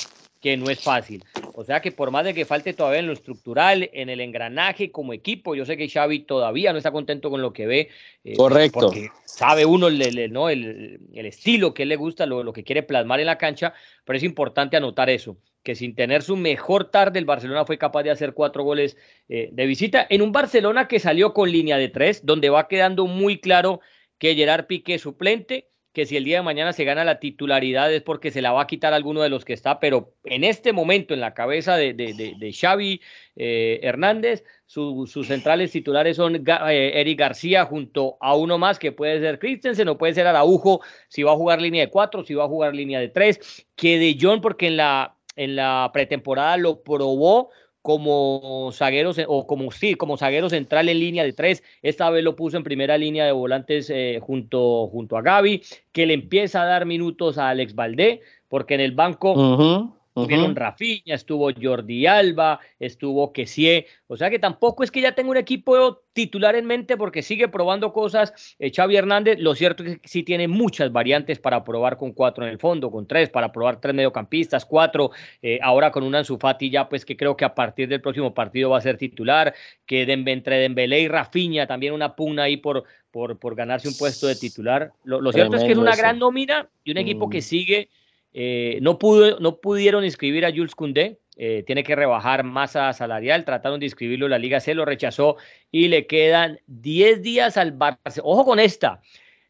[0.44, 1.24] que no es fácil.
[1.54, 4.92] O sea que por más de que falte todavía en lo estructural, en el engranaje
[4.92, 7.88] como equipo, yo sé que Xavi todavía no está contento con lo que ve.
[8.24, 8.80] Eh, Correcto.
[8.80, 10.50] Porque sabe uno el, ¿no?
[10.50, 13.72] el, el estilo que le gusta, lo, lo, que quiere plasmar en la cancha,
[14.04, 18.02] pero es importante anotar eso, que sin tener su mejor tarde, el Barcelona fue capaz
[18.02, 18.98] de hacer cuatro goles
[19.30, 23.06] eh, de visita en un Barcelona que salió con línea de tres, donde va quedando
[23.06, 23.80] muy claro
[24.18, 28.02] que Gerard Piqué suplente que si el día de mañana se gana la titularidad es
[28.02, 31.14] porque se la va a quitar alguno de los que está, pero en este momento
[31.14, 33.00] en la cabeza de, de, Xavi
[33.36, 39.20] eh, Hernández, sus centrales titulares son eh, Eric García junto a uno más que puede
[39.20, 42.44] ser Christensen o puede ser Araujo si va a jugar línea de cuatro, si va
[42.44, 46.82] a jugar línea de tres, que de John porque en la, en la pretemporada lo
[46.82, 47.50] probó
[47.84, 51.62] como zaguero o como sí, como zaguero central en línea de tres.
[51.82, 56.06] Esta vez lo puso en primera línea de volantes eh, junto, junto a Gaby, que
[56.06, 61.50] le empieza a dar minutos a Alex Valdé, porque en el banco Estuvieron Rafiña, estuvo
[61.60, 63.86] Jordi Alba, estuvo Kessie.
[64.06, 67.48] O sea que tampoco es que ya tenga un equipo titular en mente porque sigue
[67.48, 68.54] probando cosas.
[68.60, 72.44] Eh, Xavi Hernández, lo cierto es que sí tiene muchas variantes para probar con cuatro
[72.44, 75.10] en el fondo, con tres, para probar tres mediocampistas, cuatro.
[75.42, 78.70] Eh, ahora con una Ansu ya pues que creo que a partir del próximo partido
[78.70, 79.52] va a ser titular.
[79.84, 84.28] Que entre Dembélé y Rafiña también una pugna ahí por, por, por ganarse un puesto
[84.28, 84.92] de titular.
[85.02, 87.42] Lo, cierto es que es una gran nómina y un equipo que mm.
[87.42, 87.88] sigue
[88.34, 93.44] eh, no, pudo, no pudieron inscribir a Jules Koundé, eh, tiene que rebajar masa salarial,
[93.44, 95.36] trataron de inscribirlo, la liga se lo rechazó
[95.70, 98.28] y le quedan 10 días al Barcelona.
[98.28, 99.00] Ojo con esta,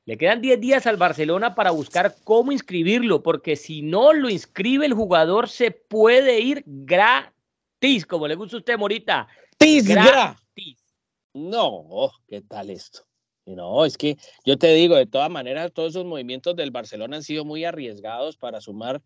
[0.05, 4.85] le quedan 10 días al Barcelona para buscar cómo inscribirlo, porque si no lo inscribe
[4.85, 9.27] el jugador se puede ir gratis, como le gusta a usted, Morita.
[9.59, 10.85] Gratis.
[11.33, 13.07] No, ¿qué tal esto?
[13.47, 17.23] No, es que yo te digo, de todas maneras, todos esos movimientos del Barcelona han
[17.23, 19.03] sido muy arriesgados para sumar,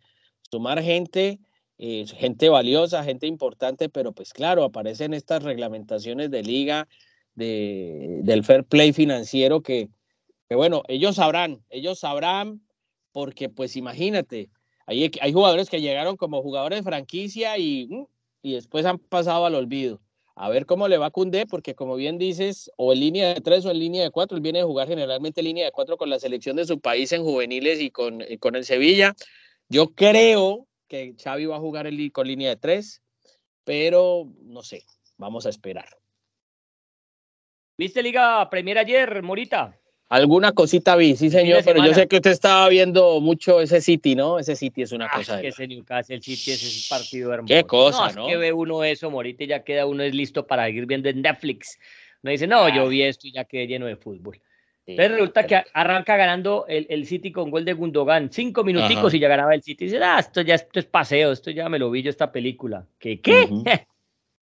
[0.49, 1.41] sumar gente,
[1.79, 6.89] eh, gente valiosa, gente importante, pero pues claro, aparecen estas reglamentaciones de liga,
[7.35, 9.89] de, del fair play financiero que,
[10.49, 12.63] que, bueno, ellos sabrán, ellos sabrán,
[13.13, 14.51] porque pues imagínate,
[14.87, 18.07] hay, hay jugadores que llegaron como jugadores de franquicia y, mm,
[18.43, 20.01] y después han pasado al olvido
[20.41, 23.41] a ver cómo le va a Cundé, porque como bien dices, o en línea de
[23.41, 25.97] tres o en línea de cuatro, él viene a jugar generalmente en línea de cuatro
[25.97, 29.17] con la selección de su país en juveniles y con, con el Sevilla.
[29.69, 33.03] Yo creo que Xavi va a jugar con línea de tres,
[33.65, 34.85] pero no sé,
[35.17, 35.89] vamos a esperar.
[37.77, 39.77] ¿Viste Liga Premier ayer, Morita?
[40.11, 44.15] Alguna cosita vi, sí señor, pero yo sé que usted estaba viendo mucho ese City,
[44.15, 44.39] ¿no?
[44.39, 45.41] Ese City es una ah, cosa.
[45.41, 47.55] que ese Newcastle City es un partido hermoso.
[47.55, 48.27] Qué cosa, ¿no?
[48.27, 51.11] Es que ve uno eso, Morita, y ya queda uno es listo para seguir viendo
[51.11, 51.79] en Netflix.
[52.23, 52.89] Uno dice, no, yo ah.
[52.89, 54.41] vi esto y ya quedé lleno de fútbol.
[54.87, 58.33] Pero resulta que arranca ganando el, el, City con gol de Gundogan.
[58.33, 59.85] Cinco minuticos y ya ganaba el City.
[59.85, 62.33] Y dice, ah, esto ya esto es paseo, esto ya me lo vi yo esta
[62.33, 62.87] película.
[62.99, 63.47] ¿Qué qué?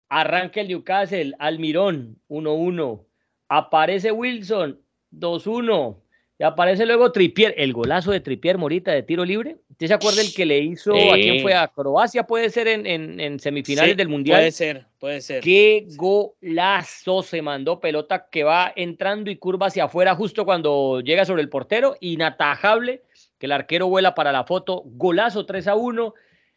[0.08, 3.06] arranca el Newcastle, Almirón, 1-1.
[3.48, 4.80] Aparece Wilson,
[5.12, 5.96] 2-1.
[6.38, 9.56] Y aparece luego Tripier, el golazo de Tripier Morita de tiro libre.
[9.70, 11.54] ¿Usted se acuerda el que le hizo a quién fue?
[11.54, 14.40] A Croacia, puede ser en, en, semifinales del Mundial.
[14.40, 15.42] Puede ser, puede ser.
[15.42, 21.24] Qué golazo se mandó pelota que va entrando y curva hacia afuera justo cuando llega
[21.24, 21.96] sobre el portero.
[22.00, 23.02] Inatajable,
[23.38, 24.82] que el arquero vuela para la foto.
[24.84, 26.14] Golazo 3 a 1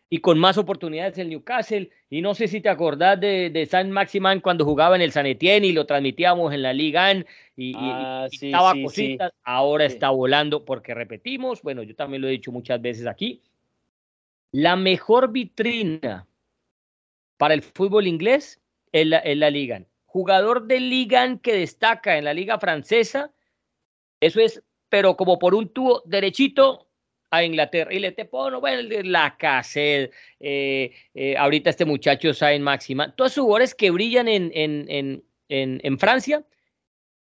[0.10, 1.89] y con más oportunidades el Newcastle.
[2.10, 5.28] Y no sé si te acordás de, de San Maximan cuando jugaba en el San
[5.28, 7.13] Etienne y lo transmitíamos en la Liga
[7.56, 9.32] y, ah, estaba cositas.
[9.43, 13.41] Ahora está volando porque repetimos, bueno, yo también lo he dicho muchas veces aquí.
[14.52, 16.28] La mejor vitrina
[17.38, 18.60] para el fútbol inglés
[18.91, 19.84] es la, es la Liga.
[20.08, 23.32] Jugador de Liga que destaca en la Liga Francesa,
[24.19, 26.88] eso es, pero como por un tubo derechito,
[27.32, 32.62] a Inglaterra y le te pongo, bueno, la cassette, eh, eh, ahorita este muchacho Sain
[32.62, 36.44] Maxima, todos esos jugadores que brillan en, en, en, en, en Francia,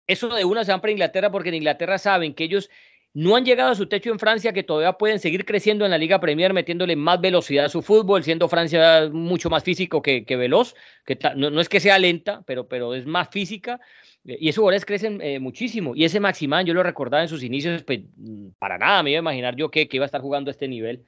[0.06, 2.70] eso de una se van para Inglaterra porque en Inglaterra saben que ellos
[3.16, 5.96] no han llegado a su techo en Francia, que todavía pueden seguir creciendo en la
[5.96, 10.36] Liga Premier, metiéndole más velocidad a su fútbol, siendo Francia mucho más físico que, que
[10.36, 10.74] veloz,
[11.06, 13.80] que no, no, es que sea lenta, pero, pero es más física.
[14.26, 15.94] Y esos jugadores crecen eh, muchísimo.
[15.94, 19.18] Y ese Maximán, yo lo recordaba en sus inicios, pues, mm, para nada me iba
[19.18, 21.04] a imaginar yo que, que, iba a estar jugando a este nivel.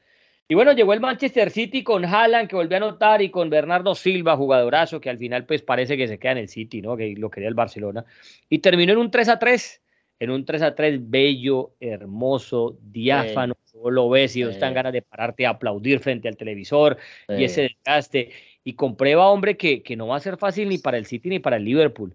[0.46, 3.94] Y bueno, llegó el Manchester City con Haaland, que volvió a anotar, y con Bernardo
[3.94, 6.96] Silva, jugadorazo, que al final, pues, parece que se queda en el City, ¿no?
[6.96, 8.04] Que lo quería el Barcelona.
[8.48, 9.82] Y terminó en un 3 a 3,
[10.20, 13.56] en un 3 a 3 bello, hermoso, diáfano.
[13.64, 13.78] Sí.
[13.90, 14.48] lo ves y sí.
[14.48, 16.96] están ganas de pararte a aplaudir frente al televisor
[17.28, 17.34] sí.
[17.36, 18.30] y ese desgaste.
[18.64, 21.40] Y comprueba, hombre, que, que no va a ser fácil ni para el City ni
[21.40, 22.14] para el Liverpool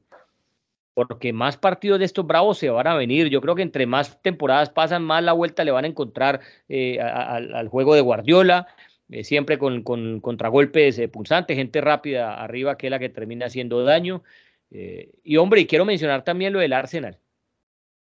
[0.94, 3.28] porque más partidos de estos bravos se van a venir.
[3.30, 7.00] Yo creo que entre más temporadas pasan, más la vuelta le van a encontrar eh,
[7.00, 8.68] a, a, al juego de Guardiola,
[9.10, 13.48] eh, siempre con, con contragolpes eh, pulsantes, gente rápida arriba que es la que termina
[13.48, 14.24] haciendo daño.
[14.72, 17.18] Eh, y hombre, y quiero mencionar también lo del Arsenal.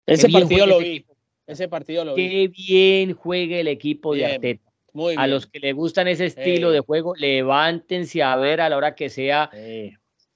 [0.06, 1.06] Ese partido lo vi.
[1.45, 2.30] Ese partido lo vi.
[2.30, 4.28] Qué bien juega el equipo bien.
[4.28, 4.71] de Arteta.
[4.93, 5.19] Muy bien.
[5.19, 8.95] A los que le gustan ese estilo de juego, levántense a ver a la hora
[8.95, 9.50] que sea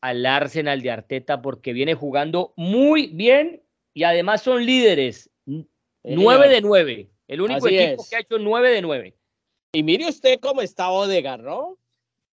[0.02, 5.30] al Arsenal de Arteta porque viene jugando muy bien y además son líderes.
[6.04, 7.10] nueve de nueve.
[7.28, 8.10] El único Así equipo es.
[8.10, 9.16] que ha hecho nueve de nueve.
[9.74, 11.78] Y mire usted cómo está Odegaard, ¿no?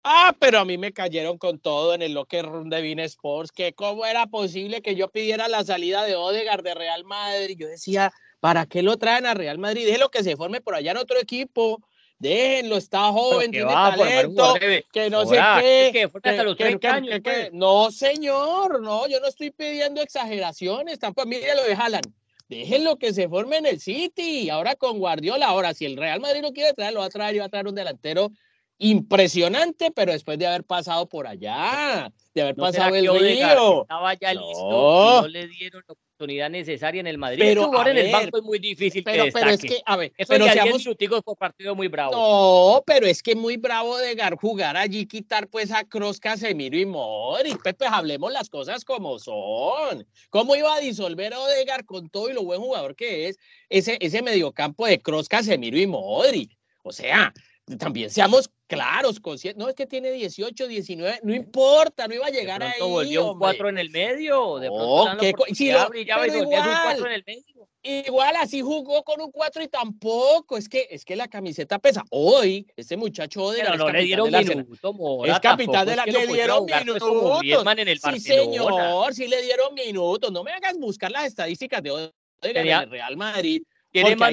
[0.04, 3.52] Ah, pero a mí me cayeron con todo en el locker room de Bean Sports,
[3.52, 7.58] que cómo era posible que yo pidiera la salida de Odegaard de Real Madrid.
[7.60, 9.86] Yo decía, ¿para qué lo traen a Real Madrid?
[9.86, 11.84] Déjelo que se forme por allá en otro equipo
[12.20, 14.56] déjenlo, está joven, tiene talento,
[14.92, 15.90] que no sé qué.
[15.94, 17.54] Que, que, hasta los 30 que, años, pues.
[17.54, 22.14] No, señor, no, yo no estoy pidiendo exageraciones, tampoco, mire lo de Haaland.
[22.50, 26.42] Déjenlo que se forme en el City, ahora con Guardiola, ahora si el Real Madrid
[26.42, 28.32] no quiere traer, lo va a traer y va a traer un delantero
[28.78, 33.82] impresionante, pero después de haber pasado por allá, de haber ¿No pasado el río.
[33.82, 34.48] Estaba ya no.
[34.48, 35.84] listo, no le dieron
[36.18, 37.40] oportunidad necesaria en el Madrid.
[37.40, 39.04] Pero jugar en el banco es muy difícil.
[39.04, 42.12] Pero, que pero es que, a ver, Eso pero seamos minuticos por partido muy bravo.
[42.12, 46.86] No, pero es que muy bravo de jugar allí, quitar pues a Cross, Casemiro y
[46.86, 47.56] Mori.
[47.64, 50.08] Pepe, hablemos las cosas como son.
[50.30, 53.38] ¿Cómo iba a disolver a Odegar con todo y lo buen jugador que es
[53.70, 56.58] ese, ese mediocampo de Cross, Casemiro y Modric?
[56.82, 57.32] O sea,
[57.78, 59.62] también seamos claros, conscientes.
[59.62, 62.82] No es que tiene 18, 19, no importa, no iba a llegar de ahí.
[62.82, 64.60] volvió un 4 en el medio.
[64.60, 67.68] De oh, qué si lo, brillaba y igual, un 4 en el medio.
[67.82, 70.58] Igual así jugó con un 4 y tampoco.
[70.58, 72.04] Es que, es que la camiseta pesa.
[72.10, 76.12] Hoy, este muchacho de Pero no le dieron minuto, Mora, Es capitán de la que
[76.12, 77.66] le dieron minutos.
[77.78, 80.32] En el sí, señor, sí le dieron minutos.
[80.32, 83.64] No me hagas buscar las estadísticas de hoy en el Real Madrid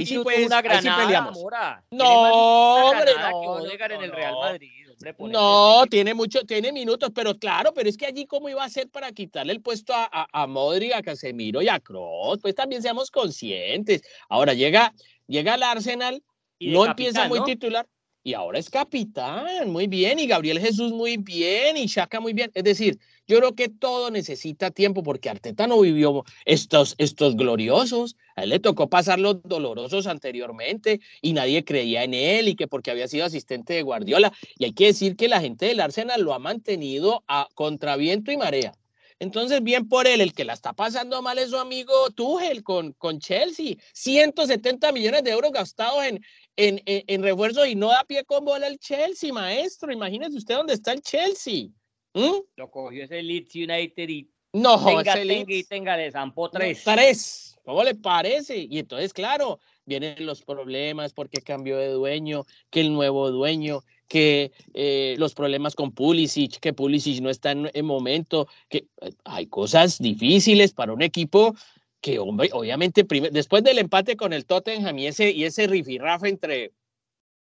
[0.05, 1.85] sí, pues, una granada, Mora.
[1.91, 4.71] No, hombre, no, en el Real Madrid.
[4.91, 8.69] Hombre, no, tiene mucho, tiene minutos, pero claro, pero es que allí cómo iba a
[8.69, 12.55] ser para quitarle el puesto a, a, a Modri, a Casemiro y a Kroos, pues
[12.55, 14.03] también seamos conscientes.
[14.29, 14.95] Ahora llega,
[15.27, 16.23] llega al Arsenal,
[16.61, 17.45] no capitán, empieza muy ¿no?
[17.45, 17.87] titular,
[18.23, 22.51] y ahora es capitán, muy bien, y Gabriel Jesús muy bien, y Shaka muy bien.
[22.55, 28.17] Es decir, yo creo que todo necesita tiempo porque Arteta no vivió estos, estos gloriosos.
[28.37, 32.69] A él le tocó pasar los dolorosos anteriormente y nadie creía en él y que
[32.69, 34.33] porque había sido asistente de Guardiola.
[34.59, 38.37] Y hay que decir que la gente del Arsenal lo ha mantenido a contraviento y
[38.37, 38.75] marea.
[39.21, 42.93] Entonces, bien por él, el que la está pasando mal es su amigo Tuchel con,
[42.93, 43.77] con Chelsea.
[43.93, 46.21] 170 millones de euros gastados en,
[46.57, 49.93] en, y no da pie con bola el Chelsea, maestro.
[49.93, 51.69] Imagínese usted dónde está el Chelsea.
[52.15, 52.43] ¿Mm?
[52.57, 56.85] Lo cogió ese Leeds United y no, tenga, ese tenga y tenga de Zampo tres.
[56.85, 57.59] Tres.
[57.65, 58.59] ¿Cómo le parece?
[58.59, 64.53] Y entonces, claro, vienen los problemas porque cambió de dueño, que el nuevo dueño, que
[64.75, 69.47] eh, los problemas con Pulisic, que Pulisic no está en, en momento, que eh, hay
[69.47, 71.55] cosas difíciles para un equipo
[72.01, 76.73] que hombre, obviamente después del empate con el Tottenham y ese, y ese rifirrafe entre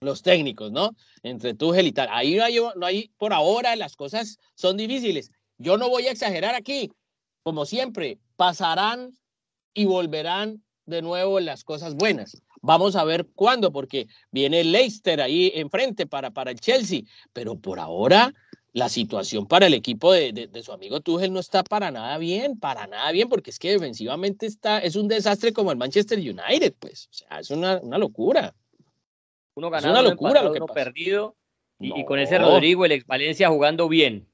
[0.01, 0.91] los técnicos, ¿no?
[1.23, 2.09] Entre Tuchel y tal.
[2.11, 2.39] Ahí
[2.77, 5.31] no hay, por ahora las cosas son difíciles.
[5.59, 6.93] Yo no voy a exagerar aquí.
[7.43, 9.13] Como siempre, pasarán
[9.73, 12.43] y volverán de nuevo las cosas buenas.
[12.63, 17.79] Vamos a ver cuándo, porque viene Leicester ahí enfrente para, para el Chelsea, pero por
[17.79, 18.35] ahora
[18.77, 22.87] la situación para el equipo de, su amigo Tuchel no está para nada bien, para
[22.87, 27.09] nada bien, porque es que defensivamente está, es un desastre como el Manchester United, pues,
[27.11, 28.55] o sea, es una, locura.
[29.57, 31.35] Uno ganado, es una locura lo que uno perdido,
[31.79, 34.29] y, con ese Rodrigo, el ex Valencia jugando bien.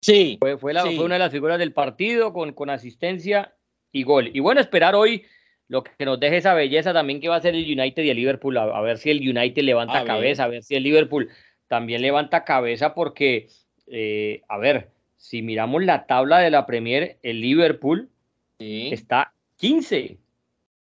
[0.00, 0.36] Sí.
[0.40, 3.56] Fue, fue, una de las figuras del partido con, con asistencia
[3.92, 4.30] y gol.
[4.34, 5.24] Y bueno, esperar hoy
[5.68, 8.16] lo que nos deje esa belleza también que va a ser el United y el
[8.16, 11.28] Liverpool, a, ver si el United levanta cabeza, a ver si el Liverpool
[11.68, 13.48] también levanta cabeza porque,
[13.86, 18.10] eh, a ver, si miramos la tabla de la Premier, el Liverpool
[18.58, 20.18] está 15,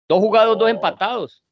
[0.07, 1.43] dos jugados, dos empatados.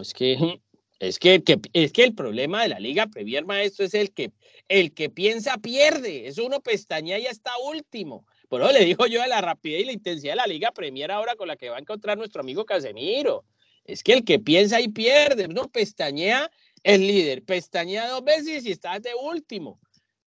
[0.00, 0.36] Es que
[1.00, 4.32] es que, es que el problema de la Liga Premier, maestro, es el que
[4.68, 6.26] el que piensa pierde.
[6.26, 8.26] Eso uno pestañea y está último.
[8.48, 11.10] Por eso le digo yo a la rapidez y la intensidad de la Liga Premier
[11.10, 13.44] ahora con la que va a encontrar nuestro amigo Casemiro.
[13.84, 16.50] Es que el que piensa y pierde, uno pestañea
[16.82, 19.80] el líder, pestañea dos veces y está de último.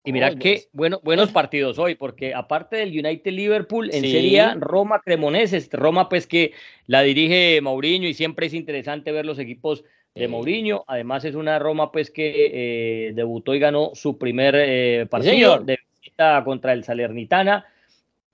[0.04, 5.00] Y mira qué bueno, buenos partidos hoy, porque aparte del United Liverpool, en Serie Roma
[5.00, 6.52] Cremonese, Roma pues que
[6.86, 9.84] la dirige Mourinho y siempre es interesante ver los equipos
[10.14, 10.84] de Mourinho.
[10.86, 15.78] Además es una Roma pues que eh, debutó y ganó su primer eh, partido de
[16.00, 17.66] visita contra el Salernitana.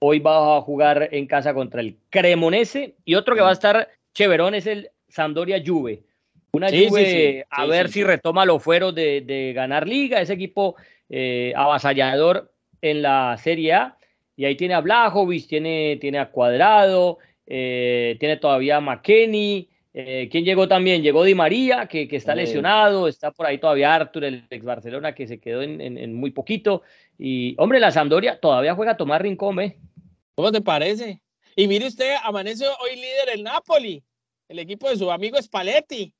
[0.00, 2.94] Hoy va a jugar en casa contra el Cremonese.
[3.04, 6.02] Y otro que va a estar Cheverón es el Sampdoria Juve.
[6.52, 10.76] Una Juve a ver si retoma los fueros de, ganar liga, ese equipo
[11.08, 13.98] eh, avasallador en la Serie A.
[14.36, 19.68] Y ahí tiene a Blajovic, tiene, tiene a Cuadrado, eh, tiene todavía a McKenny.
[19.94, 21.02] Eh, ¿Quién llegó también?
[21.02, 25.26] Llegó Di María, que, está lesionado, está por ahí todavía Artur, el ex Barcelona, que
[25.26, 26.82] se quedó en, muy poquito.
[27.18, 29.76] Y, hombre, la Sampdoria todavía juega a tomar rincón, ¿eh?
[30.36, 31.20] ¿Cómo te parece?
[31.56, 34.04] Y mire usted, amanece hoy líder el Napoli,
[34.48, 36.14] el equipo de su amigo Spalletti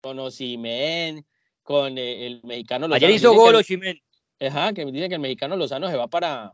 [0.00, 1.26] con Osimen,
[1.64, 2.86] con eh, el mexicano.
[2.94, 4.00] Ayer hizo gol Osimen.
[4.40, 6.52] Ajá, que me dice que el mexicano Lozano se va para,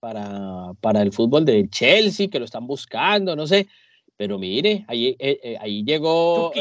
[0.00, 3.68] para, para el fútbol de Chelsea, que lo están buscando, no sé.
[4.16, 6.52] Pero mire, ahí, eh, eh, ahí llegó,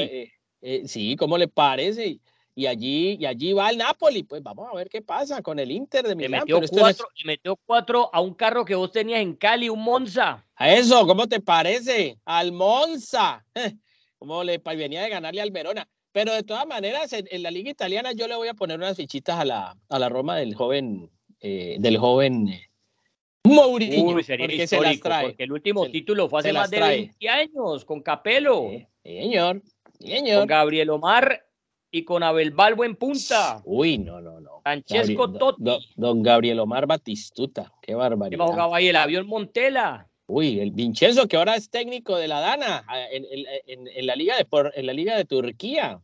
[0.86, 2.20] sí, ¿cómo le parece?
[2.54, 5.72] Y allí, y allí va el Napoli, pues vamos a ver qué pasa con el
[5.72, 6.32] Inter de Milán.
[6.48, 9.82] Le metió, cuatro, le metió cuatro a un carro que vos tenías en Cali, un
[9.82, 10.46] Monza.
[10.56, 12.20] A eso, ¿cómo te parece?
[12.26, 13.46] Al Monza.
[14.20, 15.90] ¿Cómo le venía de ganarle al Verona?
[16.12, 19.40] Pero de todas maneras, en, la liga italiana yo le voy a poner unas fichitas
[19.40, 21.10] a la, a la Roma del joven,
[21.40, 22.70] eh, del joven eh,
[23.46, 24.14] Mourinho.
[24.14, 25.28] porque se las trae.
[25.28, 28.70] Porque el último título fue hace más de 20 años, con Capello.
[29.04, 29.62] señor,
[30.00, 30.40] señor.
[30.40, 31.46] Con Gabriel Omar
[31.92, 33.62] y con Abel Balbo en punta.
[33.64, 34.62] Uy, no, no, no.
[34.64, 35.64] Francesco Totti.
[35.96, 38.46] Don, Gabriel Omar Batistuta, qué barbaridad.
[38.46, 40.11] jugaba ahí el avión Montela.
[40.34, 44.46] Uy, el Vincenzo, que ahora es técnico de la Dana ah, en, la, liga de,
[44.46, 46.00] por, en la Liga de Turquía.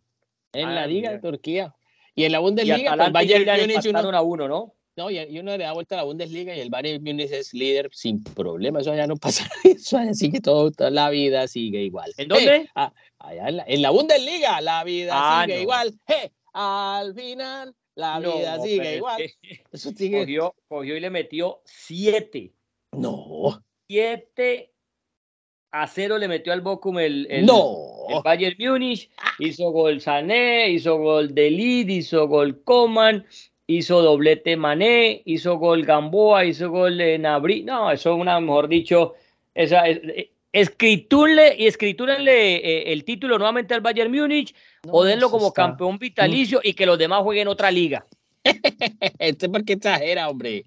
[0.52, 1.74] En la ah, Liga de Turquía.
[2.14, 4.74] Y en la Bundesliga, pues Bayern Múnich uno, a uno, ¿no?
[4.98, 7.90] No, y, uno le da vuelta a la Bundesliga y el Bayern Múnich es líder
[7.94, 8.82] sin problema.
[8.82, 9.50] Eso ya no pasa.
[9.64, 12.12] Eso sigue todo, toda la vida sigue igual.
[12.18, 12.70] ¿En dónde?
[12.76, 15.98] Ah, allá en, la, Bundesliga la vida sigue igual.
[16.52, 19.22] al final la vida sigue igual.
[19.72, 20.20] Eso sigue.
[20.20, 22.52] Cogió, cogió y le metió siete.
[22.92, 23.64] No.
[23.90, 24.70] 7
[25.72, 28.06] a 0 le metió al Bochum el, no.
[28.10, 29.10] el Bayern Múnich,
[29.40, 33.26] hizo gol Sané, hizo gol Delid, hizo gol Coman,
[33.66, 38.68] hizo doblete Mané, hizo gol Gamboa, hizo gol de Nabri, no, eso es una, mejor
[38.68, 39.14] dicho,
[39.54, 44.54] esa, eh, escritúrenle y escritúrenle eh, el título nuevamente al Bayern Múnich
[44.90, 48.06] o denlo como campeón vitalicio y que los demás jueguen otra liga.
[49.20, 50.66] este porque exagera, hombre.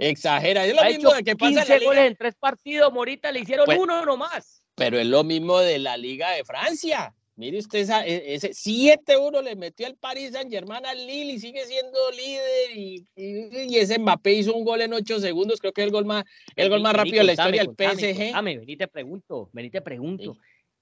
[0.00, 0.66] Exagera.
[0.66, 3.78] Es lo mismo de que pasa 15 goles en tres partidos, Morita le hicieron pues,
[3.78, 4.62] uno nomás.
[4.74, 7.14] Pero es lo mismo de la Liga de Francia.
[7.36, 11.98] Mire usted, e, ese 7-1 le metió al Paris Saint-Germain al Lille y sigue siendo
[12.10, 12.76] líder.
[12.76, 15.58] Y, y, ese Mbappé hizo un gol en 8 segundos.
[15.58, 16.24] Creo que es el gol más,
[16.54, 18.32] el gol más rápido de la historia del PSG.
[18.32, 20.36] Dame, vení te pregunto, vení te pregunto.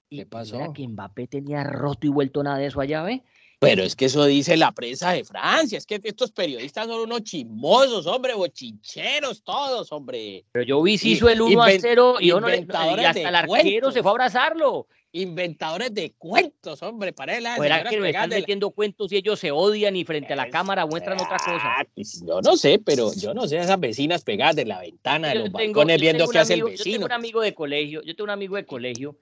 [0.09, 0.57] ¿Qué pasó?
[0.57, 3.23] ¿Era que Mbappé tenía roto y vuelto nada de eso allá, ve?
[3.59, 7.23] Pero es que eso dice la prensa de Francia, es que estos periodistas son unos
[7.23, 10.45] chismosos, hombre, bochincheros todos, hombre.
[10.53, 13.27] Pero yo vi si hizo el 1 a 0 y, yo no le, y hasta
[13.27, 14.87] el arquero se fue a abrazarlo.
[15.11, 17.47] Inventadores de cuentos, hombre, para él.
[17.57, 20.85] Fuera que me están metiendo cuentos y ellos se odian y frente a la cámara
[20.85, 21.85] muestran otra cosa.
[22.25, 25.51] Yo no sé, pero yo no sé, esas vecinas pegadas de la ventana, de los
[25.51, 26.85] balcones viendo qué hace el vecino.
[26.85, 29.17] Yo tengo un amigo de colegio, yo tengo un amigo de colegio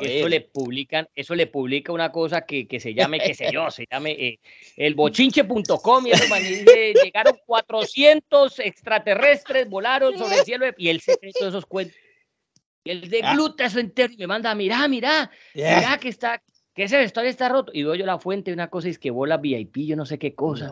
[0.00, 3.70] eso le publican, eso le publica una cosa que, que se llame, qué sé yo,
[3.70, 4.40] se llame eh,
[4.76, 6.24] el bochinche.com y eso
[7.02, 11.96] llegaron 400 extraterrestres, volaron sobre el cielo y él se todos esos cuentos.
[12.84, 16.40] Y él degluta eso entero y me manda, mira, mira, mira que está,
[16.72, 17.72] que ese vestuario está roto.
[17.74, 20.34] Y veo yo la fuente, una cosa es que bola VIP, yo no sé qué
[20.34, 20.66] cosa.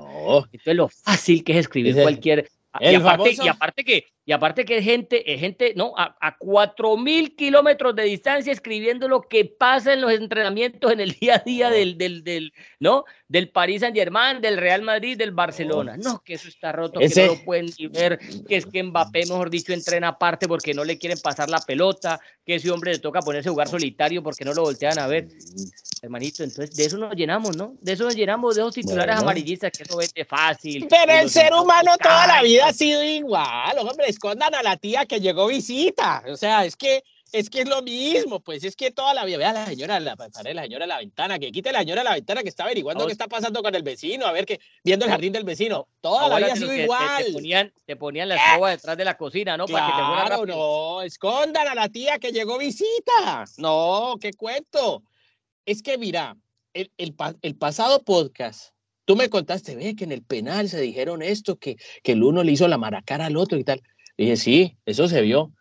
[0.52, 2.48] Entonces lo fácil que es escribir cualquier
[2.80, 5.94] y aparte, y aparte, que, y aparte que es gente, es gente, ¿no?
[5.96, 11.12] A, a 4.000 kilómetros de distancia escribiendo lo que pasa en los entrenamientos en el
[11.12, 13.04] día a día del, del, del ¿no?
[13.34, 15.96] Del París Saint Germain, del Real Madrid, del Barcelona.
[15.96, 18.16] No, que eso está roto, que no lo pueden ni ver,
[18.46, 22.20] que es que Mbappé, mejor dicho, entrena aparte porque no le quieren pasar la pelota,
[22.46, 25.26] que ese hombre le toca ponerse a jugar solitario porque no lo voltean a ver
[26.00, 26.44] hermanito.
[26.44, 27.74] Entonces, de eso nos llenamos, ¿no?
[27.80, 30.86] De eso nos llenamos, de esos titulares amarillistas, que eso vende fácil.
[30.88, 33.74] Pero el ser humano toda la vida ha sido igual.
[33.74, 36.22] Los hombres escondan a la tía que llegó visita.
[36.28, 37.02] O sea, es que
[37.34, 40.14] es que es lo mismo, pues es que toda la vida, vea la señora, la,
[40.14, 43.06] la señora a la ventana, que quite la señora a la ventana que está averiguando
[43.06, 46.28] qué está pasando con el vecino, a ver que, viendo el jardín del vecino, toda
[46.28, 47.24] la vida ha sido igual.
[47.24, 49.66] Te, ponían, te ponían la escoba detrás de la cocina, ¿no?
[49.66, 53.44] Claro, Para que te no, escondan a la tía que llegó visita.
[53.58, 55.02] No, qué cuento.
[55.66, 56.36] Es que mira,
[56.72, 58.74] el, el, pasado podcast,
[59.06, 62.44] tú me contaste, ve que en el penal se dijeron esto, que, que el uno
[62.44, 63.82] le hizo la maracara al otro y tal.
[64.16, 65.52] dije, sí, eso se vio.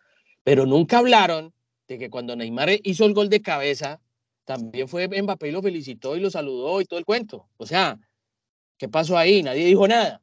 [0.43, 1.51] Pero nunca hablaron
[1.94, 4.02] de que cuando Neymar hizo el gol de cabeza,
[4.46, 7.48] también fue Mbappé y lo felicitó y lo saludó y todo el cuento.
[7.58, 8.00] O sea,
[8.78, 9.44] ¿qué pasó ahí?
[9.44, 10.22] Nadie dijo nada.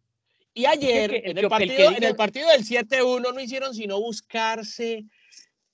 [0.52, 5.04] Y ayer, en, el partido, en el partido del 7-1, no hicieron sino buscarse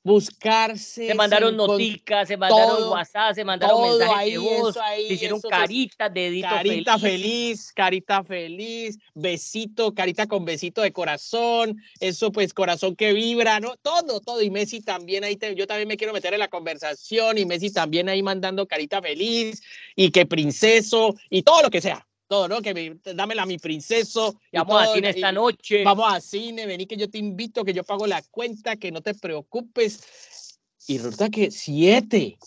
[0.07, 1.09] buscarse.
[1.09, 6.99] Se mandaron noticas, se mandaron WhatsApp, se mandaron mensajes de voz, se hicieron caritas, carita
[6.99, 7.73] feliz.
[7.75, 13.77] Carita feliz, besito, carita con besito de corazón, eso pues corazón que vibra, ¿no?
[13.77, 14.41] Todo, todo.
[14.43, 18.09] Y Messi también ahí, yo también me quiero meter en la conversación y Messi también
[18.09, 19.61] ahí mandando carita feliz
[19.97, 22.61] y que princeso y todo lo que sea todo, ¿no?
[22.63, 24.39] Que me, dámela a mi princeso.
[24.53, 25.85] Y vamos a cine esta noche.
[25.85, 29.01] Vamos a cine, vení que yo te invito, que yo pago la cuenta, que no
[29.01, 30.59] te preocupes.
[30.87, 32.39] Y resulta que siete,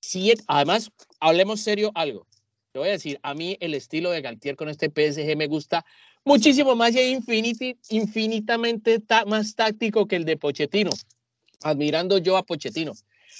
[0.00, 0.90] siete, además,
[1.20, 2.26] hablemos serio algo.
[2.72, 5.84] Te voy a decir, a mí el estilo de Galtier con este PSG me gusta
[6.24, 10.90] muchísimo más y infinity, infinitamente más táctico que el de Pochettino.
[11.62, 12.92] Admirando yo a Pochettino.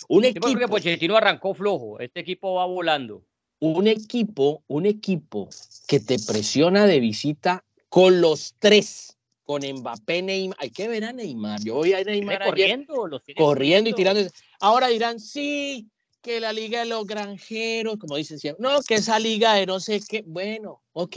[0.09, 0.55] Un equipo...
[0.55, 3.25] que Pochettino arrancó flojo, este equipo va volando
[3.63, 5.49] un equipo, un equipo
[5.87, 10.57] que te presiona de visita con los tres, con Mbappé, Neymar.
[10.61, 11.63] Hay que ver a Neymar.
[11.63, 14.21] Yo voy a Neymar corriendo, corriendo y tirando.
[14.59, 15.89] Ahora dirán, sí,
[16.23, 19.79] que la liga de los granjeros, como dicen siempre, no, que esa liga de no
[19.79, 20.25] sé qué.
[20.27, 21.17] Bueno, ok.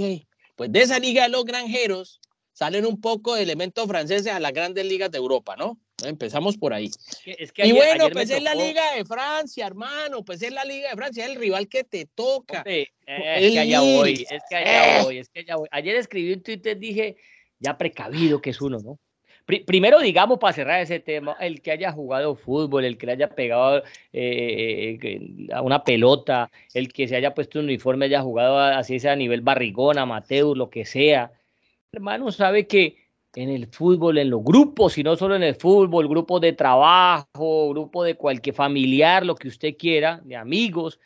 [0.56, 2.22] Pues de esa liga de los granjeros
[2.54, 5.80] salen un poco de elementos franceses a las grandes ligas de Europa, ¿no?
[6.04, 6.92] Empezamos por ahí.
[7.26, 11.24] y bueno, pues es la Liga de Francia, hermano, pues es la Liga de Francia,
[11.24, 12.64] es el rival que te toca.
[12.66, 15.70] es que allá voy, es que allá voy, es que allá voy.
[15.72, 17.16] Ayer escribí un Twitter, dije,
[17.60, 19.00] ya precavido que es uno, ¿no?
[19.46, 23.30] primero, digamos, para cerrar ese tema, el que haya jugado fútbol, el que le haya
[23.30, 28.58] pegado eh, eh, a una pelota, el que se haya puesto un uniforme, haya jugado
[28.58, 31.32] así sea a nivel barrigón, amateur, lo que sea,
[31.92, 33.05] hermano, sabe que
[33.36, 37.70] en el fútbol, en los grupos, y no solo en el fútbol, grupos de trabajo,
[37.70, 41.00] grupo de cualquier familiar, lo que usted quiera, de amigos,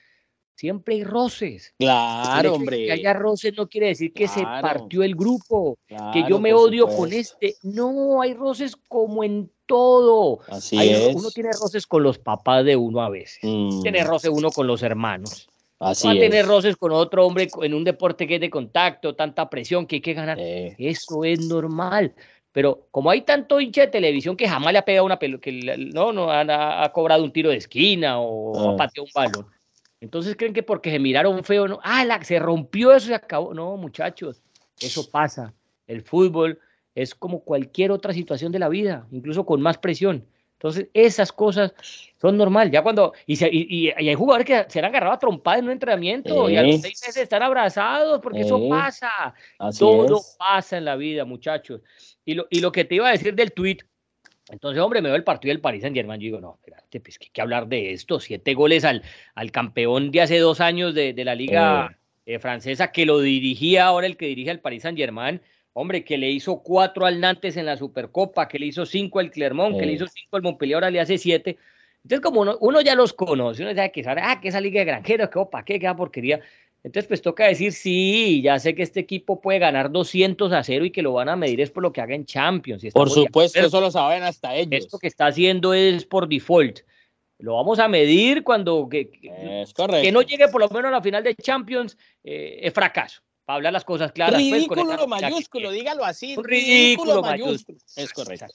[0.60, 1.74] siempre hay roces.
[1.80, 2.86] Claro, hombre.
[2.86, 6.88] Que haya roces no quiere decir que se partió el grupo, que yo me odio
[6.88, 7.56] con este.
[7.64, 10.40] No, hay roces como en todo.
[10.50, 11.16] Así es.
[11.16, 13.40] Uno tiene roces con los papás de uno a veces.
[13.40, 14.08] Tiene mm.
[14.08, 15.48] roce uno con los hermanos.
[15.80, 19.16] Así va a tener roces con otro hombre en un deporte que es de contacto,
[19.16, 20.38] tanta presión que hay que ganar.
[20.40, 22.14] Eso es normal.
[22.52, 25.52] Pero como hay tanto hincha de televisión que jamás le ha pegado una pelota, que
[25.94, 29.48] no, no ha, cobrado un tiro de esquina o ha pateado un balón.
[30.02, 33.54] Entonces creen que porque se miraron feo, no, ah, la, se rompió eso, se acabó.
[33.54, 34.42] No, muchachos,
[34.80, 35.54] eso pasa.
[35.88, 36.60] El fútbol
[36.96, 40.26] es como cualquier otra situación de la vida, incluso con más presión.
[40.60, 41.74] Entonces, esas cosas
[42.20, 42.70] son normal.
[42.70, 43.14] Ya cuando.
[43.26, 46.64] Y, y, hay jugadores que se han agarrado a trompadas en un entrenamiento y a
[46.64, 49.34] los seis meses están abrazados porque eso pasa.
[49.78, 51.82] Todo pasa en la vida, muchachos.
[52.26, 53.78] Y lo, y lo que te iba a decir del tweet.
[54.50, 56.20] Entonces, hombre, me veo el partido del Paris Saint Germain.
[56.20, 58.20] Yo digo, no, espérate, pues que hay que hablar de esto.
[58.20, 59.02] Siete goles al,
[59.36, 63.86] al campeón de hace dos años de, de la Liga eh, francesa que lo dirigía
[63.86, 65.42] ahora el que dirige al Paris Saint Germain,
[65.74, 69.32] hombre, que le hizo cuatro al Nantes en la Supercopa, que le hizo cinco al
[69.32, 71.58] Clermont, que le hizo cinco al Montpellier, ahora le hace siete.
[72.04, 74.86] Entonces, como uno, ya los conoce, uno sabe que sabe, ah, que esa liga de
[74.86, 76.40] granjeros, que opa, qué, qué porquería.
[76.82, 80.86] Entonces, pues toca decir, sí, ya sé que este equipo puede ganar 200 a 0
[80.86, 82.86] y que lo van a medir es por lo que haga en Champions.
[82.94, 84.86] por supuesto, eso lo saben hasta ellos.
[84.86, 86.80] Esto que está haciendo es por default.
[87.40, 91.24] Lo vamos a medir cuando que, que no llegue por lo menos a la final
[91.24, 93.22] de Champions eh, es fracaso.
[93.50, 94.36] Para hablar las cosas claras.
[94.36, 96.36] Pues, ridículo mayúsculo, dígalo así.
[96.38, 97.80] Ridículo, mayúsculo.
[97.96, 98.46] Es correcto.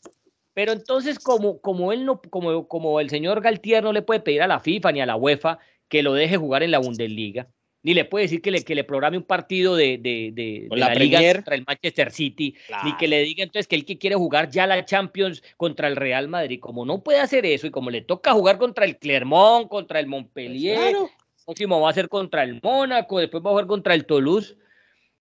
[0.52, 4.42] Pero entonces, como, como él no, como, como el señor Galtier no le puede pedir
[4.42, 7.48] a la FIFA ni a la UEFA que lo deje jugar en la Bundesliga,
[7.82, 10.94] ni le puede decir que le, que le programe un partido de, de, de, la,
[10.94, 14.48] Liga contra el Manchester City, ni que le diga entonces que él que quiere jugar
[14.48, 16.60] ya la Champions contra el Real Madrid.
[16.60, 20.06] Como no puede hacer eso y como le toca jugar contra el Clermont, contra el
[20.06, 21.10] Montpellier, pues
[21.44, 24.56] próximo va a ser contra el Mónaco, después va a jugar contra el Toulouse,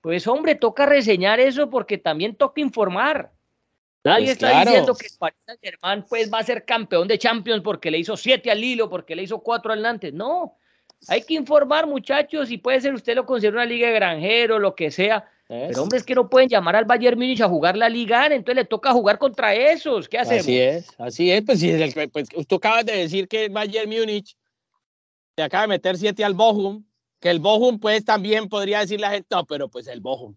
[0.01, 3.33] pues hombre, toca reseñar eso porque también toca informar.
[4.05, 7.19] Nadie pues está diciendo que el Paris Saint Germain pues va a ser campeón de
[7.19, 10.13] Champions porque le hizo siete al Lilo, porque le hizo cuatro al Nantes.
[10.13, 10.57] No,
[11.09, 14.75] hay que informar, muchachos, y puede ser usted lo considera una liga de granjero, lo
[14.75, 15.29] que sea.
[15.49, 18.57] Pero hombre, es que no pueden llamar al Bayern Múnich a jugar la liga, entonces
[18.57, 20.09] le toca jugar contra esos.
[20.09, 20.41] ¿Qué hacemos?
[20.41, 21.43] Así es, así es.
[21.45, 21.73] Pues, si
[22.13, 24.37] pues tú acabas de decir que el Bayern Múnich
[25.37, 26.85] te acaba de meter siete al Bochum,
[27.21, 30.35] que el Bochum pues también podría decir la gente, no, pero pues el Bochum.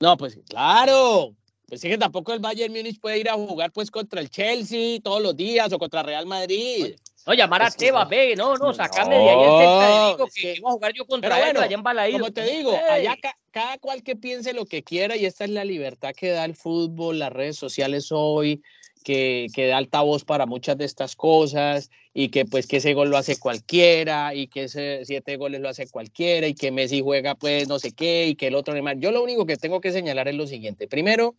[0.00, 1.34] No, pues claro.
[1.66, 4.98] Pues sí que tampoco el Bayern Múnich puede ir a jugar pues contra el Chelsea
[5.00, 6.96] todos los días o contra Real Madrid.
[7.26, 10.70] No, llamar a Tebas, ve, no, no, sacame de ahí el digo que, que, a
[10.70, 12.18] jugar yo contra él allá en Balaído.
[12.18, 13.14] Como te digo, allá
[13.50, 16.56] cada cual que piense lo que quiera y esta es la libertad que da el
[16.56, 18.62] fútbol, las redes sociales hoy,
[19.04, 23.10] que, que da altavoz para muchas de estas cosas y que pues que ese gol
[23.10, 27.34] lo hace cualquiera y que ese siete goles lo hace cualquiera y que Messi juega
[27.34, 28.96] pues no sé qué y que el otro más.
[28.98, 30.88] Yo lo único que tengo que señalar es lo siguiente.
[30.88, 31.34] Primero,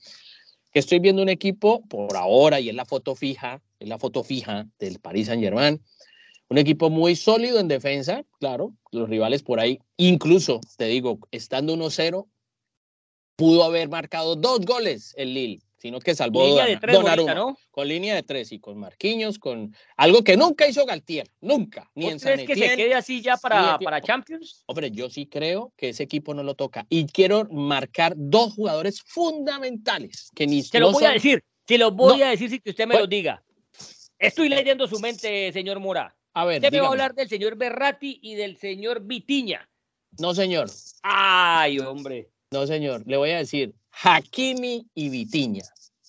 [0.72, 4.24] que estoy viendo un equipo por ahora y es la foto fija, es la foto
[4.24, 5.82] fija del Paris Saint-Germain.
[6.50, 11.76] Un equipo muy sólido en defensa, claro, los rivales por ahí, incluso, te digo, estando
[11.76, 12.28] 1-0,
[13.38, 17.00] pudo haber marcado dos goles el Lille, sino que salvó línea de tres
[17.36, 17.58] ¿no?
[17.72, 22.08] con línea de tres y con Marquinhos, con algo que nunca hizo Galtier, nunca, ni
[22.08, 24.64] en crees que se quede así ya para, para Champions?
[24.68, 29.02] Hombre, yo sí creo que ese equipo no lo toca y quiero marcar dos jugadores
[29.02, 32.86] fundamentales que ni Se lo voy a decir, se lo voy a decir si usted
[32.86, 33.44] me lo diga.
[34.20, 36.16] Estoy leyendo su mente, señor Mora.
[36.36, 39.68] A ver, Usted me va a hablar del señor Berratti y del señor Vitiña.
[40.20, 40.70] No, señor.
[41.02, 42.30] Ay, hombre.
[42.52, 43.02] No, señor.
[43.08, 45.64] Le voy a decir Hakimi y Vitiña.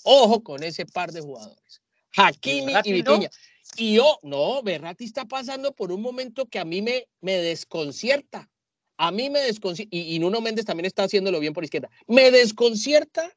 [0.04, 1.82] Ojo con ese par de jugadores.
[2.16, 3.30] Hakimi y Vitiña.
[3.76, 8.50] Y yo, no, Berratti está pasando por un momento que a mí me, me desconcierta.
[8.98, 9.96] A mí me desconcierta.
[9.96, 11.88] Y, y Nuno Méndez también está haciéndolo bien por izquierda.
[12.06, 13.34] Me desconcierta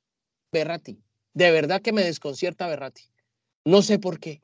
[0.51, 0.99] Berratti.
[1.33, 3.03] De verdad que me desconcierta Berratti.
[3.63, 4.41] No sé por qué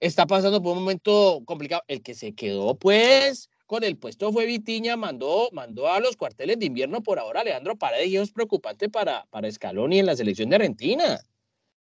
[0.00, 1.82] está pasando por un momento complicado.
[1.86, 6.58] El que se quedó, pues, con el puesto fue Vitiña, mandó, mandó a los cuarteles
[6.58, 10.50] de invierno por ahora Alejandro Paredes y es preocupante para, para Scaloni en la selección
[10.50, 11.20] de Argentina.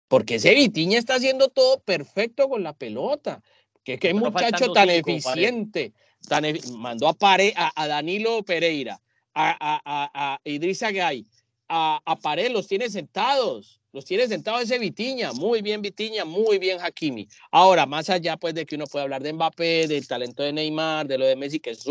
[0.08, 3.44] Porque ese Vitiña está haciendo todo perfecto con la pelota.
[3.84, 5.92] Que qué muchacho tan eficiente.
[6.28, 9.00] Tan mandó a, Pare, a, Danilo Pereira,
[9.32, 11.28] a, a, a Idrissa Gay,
[11.68, 16.58] a, a Paredes, los tiene sentados los tiene sentados ese Vitiña, muy bien Vitiña, muy
[16.58, 17.26] bien Hakimi.
[17.50, 21.06] Ahora, más allá pues de que uno puede hablar de Mbappé, del talento de Neymar,
[21.06, 21.84] de lo de Messi, que es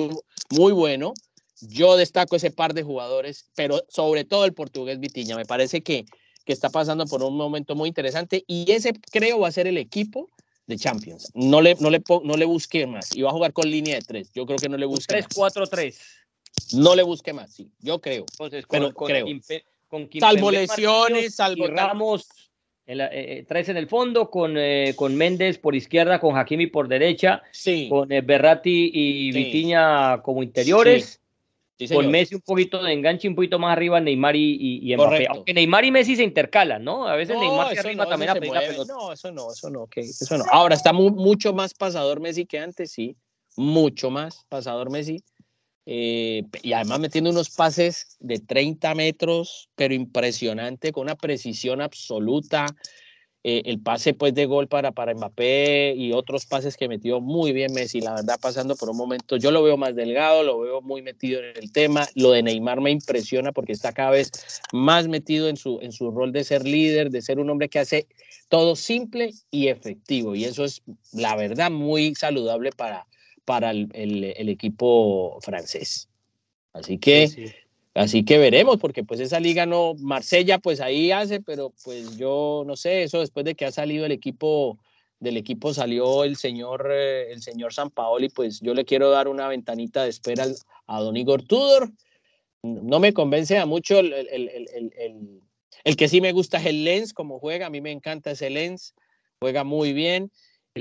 [0.52, 1.14] muy bueno,
[1.62, 5.36] yo destaco ese par de jugadores, pero sobre todo el portugués Vitiña.
[5.36, 6.06] Me parece que,
[6.46, 9.78] que está pasando por un momento muy interesante y ese creo va a ser el
[9.78, 10.30] equipo
[10.68, 11.32] de Champions.
[11.34, 13.16] No le, no le, no le busque más.
[13.16, 14.32] Y va a jugar con línea de tres.
[14.34, 15.98] Yo creo que no le busque 3-4-3.
[16.74, 17.72] No le busque más, sí.
[17.80, 18.26] Yo creo.
[18.32, 19.26] Entonces, pero creo
[19.88, 22.28] con salvo lesiones, salvo Ramos,
[22.86, 26.88] eh, eh, tres en el fondo, con, eh, con Méndez por izquierda, con Hakimi por
[26.88, 27.88] derecha, sí.
[27.90, 31.22] con Berratti y Vitiña como interiores.
[31.94, 35.28] con Messi un poquito de enganche, un poquito más arriba Neymar y, y, Mbappé.
[35.30, 37.08] Aunque Neymar y Messi se intercalan, ¿no?
[37.08, 40.44] A veces Neymar se arriba también a No, eso no, eso no, okay, eso no.
[40.52, 43.16] Ahora está mucho más pasador Messi que antes, sí.
[43.56, 45.24] Mucho más pasador Messi.
[45.90, 52.66] Eh, y además metiendo unos pases de 30 metros, pero impresionante, con una precisión absoluta.
[53.44, 57.54] Eh, el pase pues de gol para, para Mbappé y otros pases que metió muy
[57.54, 60.82] bien Messi, la verdad pasando por un momento, yo lo veo más delgado, lo veo
[60.82, 64.32] muy metido en el tema, lo de Neymar me impresiona porque está cada vez
[64.74, 67.80] más metido en su, en su rol de ser líder, de ser un hombre que
[67.80, 68.08] hace
[68.50, 70.82] todo simple y efectivo y eso es
[71.14, 73.06] la verdad muy saludable para,
[73.48, 76.10] para el, el, equipo francés.
[76.74, 77.56] Así que
[77.94, 82.64] Así que veremos, porque pues esa liga no, Marsella pues ahí hace, pero pues yo
[82.68, 84.78] no sé, eso después de que ha salido el equipo,
[85.20, 89.28] del equipo salió el señor, eh, el señor San Paoli, pues yo le quiero dar
[89.28, 90.46] una ventanita de espera
[90.86, 91.90] a Don Igor Tudor.
[92.62, 94.14] No me convence a mucho el,
[95.84, 98.52] el, que sí me gusta es el Lens, como juega, a mí me encanta ese
[98.52, 98.94] Lens,
[99.40, 100.32] juega muy bien.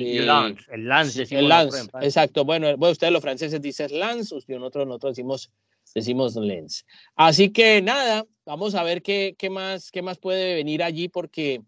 [0.01, 2.45] El eh, Lance, el Lance, el Lance, exacto.
[2.45, 5.51] Bueno, bueno, ustedes los franceses dicen Lance, nosotros, nosotros decimos
[5.95, 6.85] decimos Lens.
[7.15, 11.63] Así que nada, vamos a ver qué, qué, más, qué más puede venir allí porque,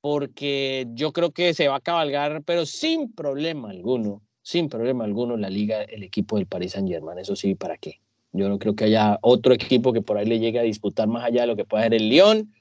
[0.00, 5.36] porque yo creo que se va a cabalgar, pero sin problema alguno, sin problema alguno
[5.36, 7.18] la liga, el equipo del Paris Saint Germain.
[7.18, 8.00] Eso sí, ¿para qué?
[8.32, 11.24] Yo no creo que haya otro equipo que por ahí le llegue a disputar más
[11.24, 12.52] allá de lo que puede ser el Lyon,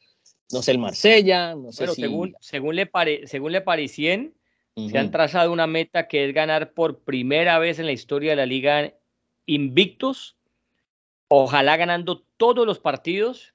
[0.52, 2.02] no sé el Marsella, no sé si...
[2.02, 3.62] según, según, le pare, según le
[4.90, 8.36] se han trazado una meta que es ganar por primera vez en la historia de
[8.38, 8.94] la liga
[9.46, 10.38] invictos
[11.34, 13.54] ojalá ganando todos los partidos.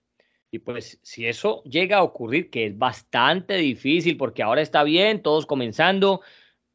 [0.50, 5.22] Y pues si eso llega a ocurrir, que es bastante difícil porque ahora está bien,
[5.22, 6.22] todos comenzando,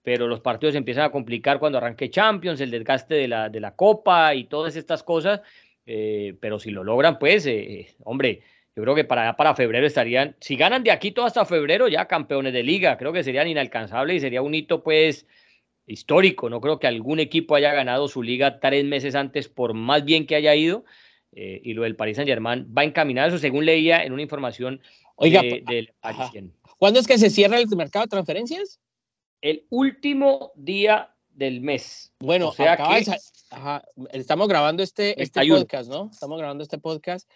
[0.03, 3.75] pero los partidos empiezan a complicar cuando arranque Champions, el desgaste de la, de la
[3.75, 5.41] Copa y todas estas cosas.
[5.85, 8.43] Eh, pero si lo logran, pues, eh, hombre,
[8.76, 12.07] yo creo que para, para febrero estarían, si ganan de aquí todo hasta febrero, ya
[12.07, 15.26] campeones de liga, creo que serían inalcanzables y sería un hito, pues,
[15.86, 16.49] histórico.
[16.49, 20.26] No creo que algún equipo haya ganado su liga tres meses antes, por más bien
[20.26, 20.86] que haya ido.
[21.34, 24.82] Eh, y lo del Paris Saint Germain va encaminado eso, según leía en una información
[25.15, 25.93] Oiga, del
[26.78, 28.80] ¿Cuándo es que se cierra el mercado de transferencias?
[29.41, 32.11] El último día del mes.
[32.19, 33.05] Bueno, o sea que...
[34.13, 36.09] estamos grabando este, este podcast, ¿no?
[36.11, 37.30] Estamos grabando este podcast.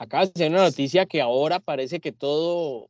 [0.00, 2.88] Acaba de ser una noticia que ahora parece que todo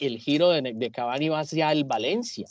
[0.00, 2.46] el giro de, de Cavani va hacia el Valencia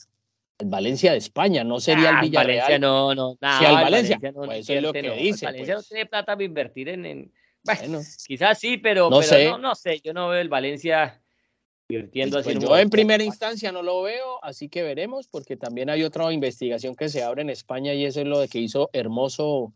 [0.59, 2.59] el Valencia de España, no sería el Villarreal.
[2.61, 3.59] Valencia no, no, nada.
[3.59, 5.45] Si al Valencia, no, pues eso es lo que dice.
[5.47, 5.85] Valencia pues.
[5.85, 7.31] no tiene plata para invertir en,
[7.63, 9.51] bueno, quizás sí, pero, no, sé.
[9.59, 11.21] No, sé, yo no veo el Valencia
[11.89, 12.59] invirtiendo pues, así.
[12.59, 16.95] yo en primera instancia no lo veo, así que veremos, porque también hay otra investigación
[16.95, 19.73] que se abre en España y eso es lo de que hizo Hermoso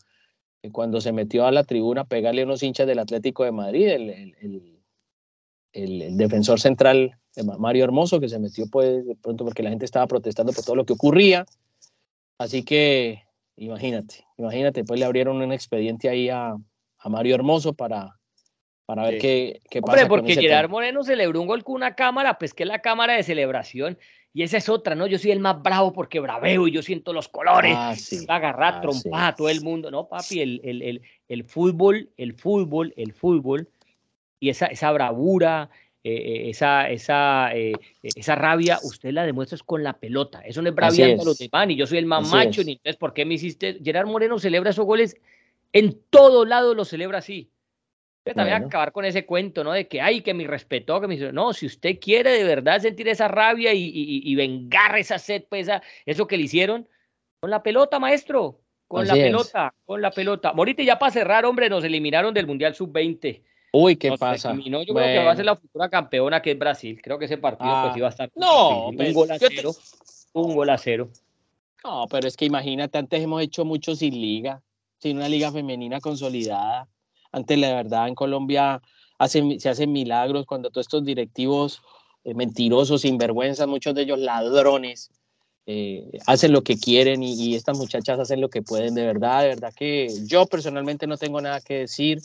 [0.71, 3.87] cuando se metió a la tribuna a pegarle a unos hinchas del Atlético de Madrid,
[3.87, 4.09] el,
[4.41, 4.79] el,
[5.73, 10.07] el defensor central Mario Hermoso, que se metió pues de pronto porque la gente estaba
[10.07, 11.45] protestando por todo lo que ocurría.
[12.37, 13.23] Así que
[13.55, 16.55] imagínate, imagínate, pues le abrieron un expediente ahí a,
[16.97, 18.17] a Mario Hermoso para,
[18.85, 20.03] para ver qué, qué pasa.
[20.03, 23.13] Hombre, porque Gerard Moreno celebró un gol con una cámara, pues que es la cámara
[23.13, 23.97] de celebración.
[24.33, 25.07] Y esa es otra, ¿no?
[25.07, 27.73] Yo soy el más bravo porque braveo y yo siento los colores.
[27.75, 28.25] Ah, sí.
[28.27, 29.89] Agarrar ah, trompada a todo el mundo.
[29.89, 33.67] No, papi, el, el, el, el, fútbol, el fútbol, el fútbol
[34.39, 35.69] y esa, esa bravura,
[36.01, 40.39] eh, eh, esa, esa, eh, esa rabia, usted la demuestra con la pelota.
[40.41, 42.95] Eso no es braviando a los demás, y yo soy el más macho, ni entonces,
[42.95, 43.79] ¿por qué me hiciste?
[43.83, 45.17] Gerard Moreno celebra esos goles,
[45.73, 47.49] en todo lado lo celebra así.
[48.25, 49.71] Yo también acabar con ese cuento, ¿no?
[49.71, 53.07] De que, ay, que me respetó, que me No, si usted quiere de verdad sentir
[53.07, 55.67] esa rabia y, y, vengar esa sed, pues,
[56.05, 56.87] eso que le hicieron,
[57.39, 60.53] con la pelota, maestro, con la pelota, con la pelota.
[60.53, 63.41] Morita, ya para cerrar, hombre, nos eliminaron del Mundial Sub-20.
[63.71, 64.53] Uy, ¿qué pasa?
[64.53, 66.99] No, yo creo que va a ser la futura campeona que es Brasil.
[67.01, 68.31] Creo que ese partido pues ah, iba a estar.
[68.35, 69.71] No, un pues, gol a cero.
[70.33, 71.09] Un gol a cero.
[71.83, 74.61] No, pero es que imagínate, antes hemos hecho mucho sin liga,
[74.97, 76.87] sin una liga femenina consolidada.
[77.31, 78.81] Antes, la verdad, en Colombia
[79.27, 81.81] se hacen milagros cuando todos estos directivos
[82.23, 85.11] eh, mentirosos, sinvergüenzas, muchos de ellos ladrones,
[85.65, 88.95] eh, hacen lo que quieren y, y, estas muchachas hacen lo que pueden.
[88.95, 92.19] De verdad, de verdad que yo personalmente no tengo nada que decir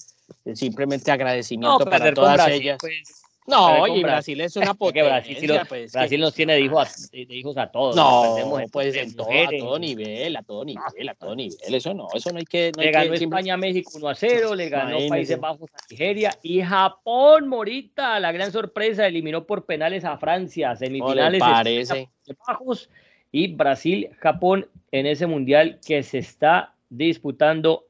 [0.55, 2.79] simplemente agradecimiento para todas ellas.
[2.81, 5.05] Pues, no, oye, Brasil es una potencia.
[5.05, 7.95] Brasil, pues, Brasil nos tiene de hijos, a, hijos a todos.
[7.95, 11.57] No, pues en todo, a todo nivel, a todo nivel, a todo nivel.
[11.69, 12.73] Eso no, eso no hay que.
[12.77, 16.63] le ganó España a México 1 a 0, le ganó Países Bajos a Nigeria y
[16.63, 22.09] Japón, Morita, la gran sorpresa, eliminó por penales a Francia, semifinales parece.
[22.47, 22.89] Bajos
[23.31, 27.85] y Brasil, Japón en ese mundial que se está disputando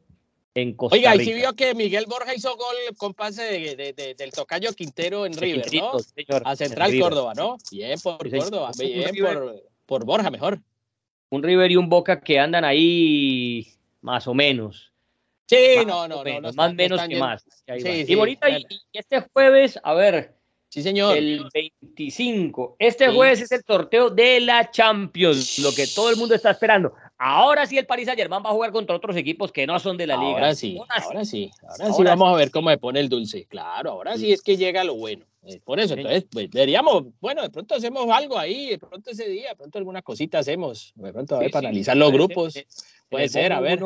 [0.54, 5.26] Oiga, y sí vio que Miguel Borja hizo gol con pase de, del tocayo Quintero
[5.26, 5.92] en River, ¿no?
[6.44, 7.56] a Central Córdoba, ¿no?
[7.72, 9.14] Bien por Córdoba, bien
[9.84, 10.60] por, Borja, mejor.
[11.30, 13.66] Un River y un Boca que andan ahí
[14.00, 14.92] más o menos.
[15.46, 17.44] Sí, no, no, no, Más o menos que más.
[17.66, 20.36] y ahorita, y, este jueves, a ver.
[20.68, 21.16] Sí, señor.
[21.16, 22.76] El 25.
[22.78, 26.94] Este jueves es el sorteo de la Champions, lo que todo el mundo está esperando.
[27.18, 29.96] Ahora sí el Paris Saint Germain va a jugar contra otros equipos que no son
[29.96, 30.32] de la liga.
[30.32, 33.46] Ahora sí, ahora, sí, ahora, sí vamos a ver cómo se pone el dulce.
[33.46, 35.24] Claro, ahora sí es que llega lo bueno.
[35.46, 39.28] Eh, por eso, entonces, pues, veríamos, bueno, de pronto hacemos algo ahí, de pronto ese
[39.28, 42.54] día, de pronto alguna cosita hacemos, de pronto a ver, para analizar los grupos.
[43.10, 43.80] puede ser, a ver.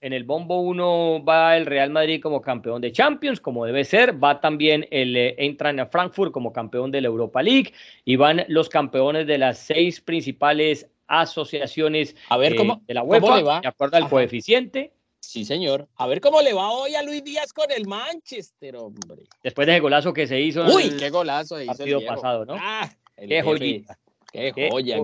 [0.00, 4.22] en el bombo 1 va el Real Madrid como campeón de Champions, como debe ser.
[4.22, 7.72] Va también el eh, Eintracht Frankfurt como campeón de la Europa League.
[8.04, 13.42] Y van los campeones de las seis principales asociaciones a ver cómo, de la UEFA,
[13.42, 13.60] va?
[13.60, 14.92] de acuerdo al coeficiente.
[15.20, 15.88] Sí, señor.
[15.96, 19.24] A ver cómo le va hoy a Luis Díaz con el Manchester, hombre.
[19.42, 22.54] Después de ese golazo que se hizo Uy, qué golazo el partido pasado, ¿no?
[22.56, 23.98] Ah, qué joyita.
[24.32, 24.98] Qué joya.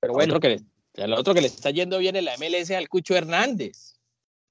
[0.00, 0.60] Pero bueno, que
[0.94, 3.98] el otro que le está yendo bien en la MLS al Cucho Hernández.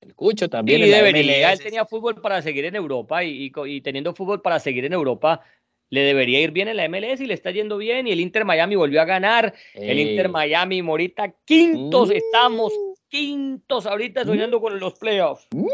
[0.02, 0.82] El Cucho también.
[0.82, 1.54] Sí, debería.
[1.54, 5.42] Él tenía fútbol para seguir en Europa y, y, teniendo fútbol para seguir en Europa,
[5.90, 8.08] le debería ir bien en la MLS y le está yendo bien.
[8.08, 9.54] Y el Inter Miami volvió a ganar.
[9.74, 12.14] El Inter Miami, Morita, quintos mm.
[12.14, 12.74] estamos,
[13.10, 15.48] quintos ahorita soñando con los playoffs.
[15.52, 15.68] Mm.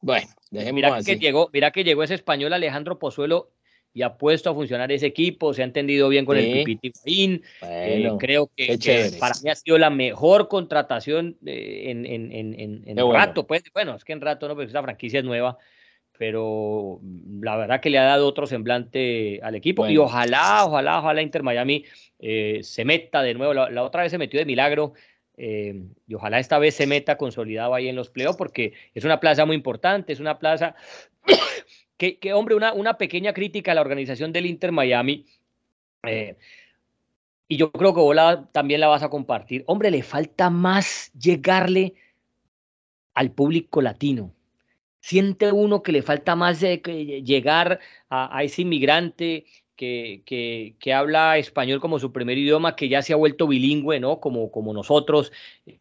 [0.00, 3.50] Bueno, dejemos mira Que llegó, mira que llegó ese español Alejandro Pozuelo
[3.94, 8.10] y ha puesto a funcionar ese equipo, se ha entendido bien con el Pipiti eh,
[8.18, 8.76] creo que,
[9.20, 13.94] para mí ha sido la mejor contratación eh, en, en, en, en rato, pues, bueno,
[13.94, 15.58] es que en rato no, porque esta franquicia es nueva,
[16.18, 17.00] pero
[17.40, 21.42] la verdad que le ha dado otro semblante al equipo y ojalá, ojalá, ojalá Inter
[21.42, 21.84] Miami
[22.18, 24.94] eh, se meta de nuevo, la, otra vez se metió de milagro.
[25.36, 29.44] y ojalá esta vez se meta consolidado ahí en los playoffs porque es una plaza
[29.44, 30.76] muy importante, es una plaza
[31.96, 35.26] que, hombre, una, una, pequeña crítica a la organización del Inter Miami.
[36.04, 36.36] Eh,
[37.48, 38.16] y yo creo que vos
[38.52, 39.64] también la vas a compartir.
[39.66, 41.94] Hombre, le falta más llegarle
[43.14, 44.33] al público latino.
[45.06, 46.78] Siente uno que le falta más de,
[47.22, 47.78] llegar
[48.08, 49.44] a, ese inmigrante
[49.76, 54.00] que, que, que, habla español como su primer idioma, que ya se ha vuelto bilingüe,
[54.00, 54.18] ¿no?
[54.18, 55.30] Como, como nosotros.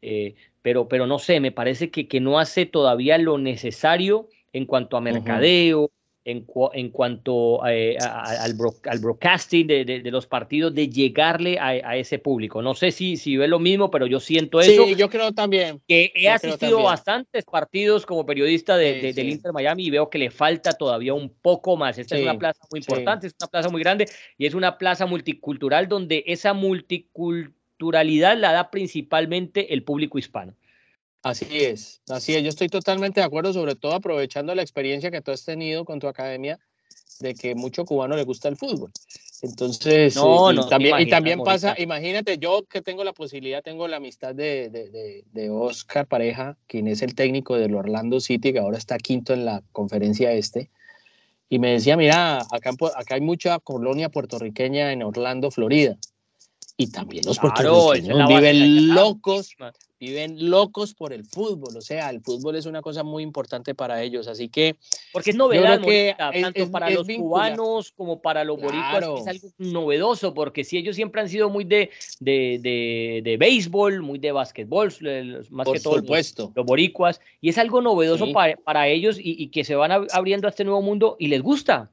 [0.02, 4.66] Eh, pero, pero no sé, me parece que, que no hace todavía lo necesario en
[4.66, 5.90] cuanto a mercadeo,
[6.26, 8.56] en, en cuanto eh, al,
[8.86, 12.62] al, broadcasting de, de, los partidos, de llegarle a, ese público.
[12.62, 14.86] No sé si, si ve lo mismo, pero yo siento eso.
[14.86, 15.82] Sí, yo creo también.
[15.88, 20.18] Que he asistido a bastantes partidos como periodista de, del Inter Miami y veo que
[20.18, 21.98] le falta todavía un poco más.
[21.98, 24.06] Esta es una plaza muy importante, es una plaza muy grande
[24.38, 30.56] y es una plaza multicultural donde esa multiculturalidad la da principalmente el público hispano.
[31.24, 32.44] Así es, así es.
[32.44, 36.00] Yo estoy totalmente de acuerdo, sobre todo aprovechando la experiencia que tú has tenido con
[36.00, 36.60] tu academia,
[37.22, 38.92] de que mucho cubano le gusta el fútbol.
[39.42, 43.98] Entonces, no, y, también, y también pasa, imagínate, yo que tengo la posibilidad, tengo la
[43.98, 48.78] amistad de, de, de, Oscar Pareja, quien es el técnico del Orlando City, que ahora
[48.78, 50.72] está quinto en la conferencia este,
[51.50, 55.98] y me decía, mira, acá, acá hay mucha colonia puertorriqueña en Orlando, Florida
[56.78, 59.56] y también los puertorriqueños viven locos,
[60.04, 64.02] viven locos por el fútbol, o sea, el fútbol es una cosa muy importante para
[64.02, 64.76] ellos, así que...
[65.12, 70.34] Porque es novedad, que tanto para los cubanos como para los boricuas, es algo novedoso,
[70.34, 71.90] porque si ellos siempre han sido muy de,
[72.20, 74.94] de, de, de béisbol, muy de básquetbol,
[75.50, 76.52] más que todo supuesto.
[76.56, 80.48] Los, boricuas, y es algo novedoso para, para, ellos y, y que se van abriendo
[80.48, 81.90] a este nuevo mundo y les gusta.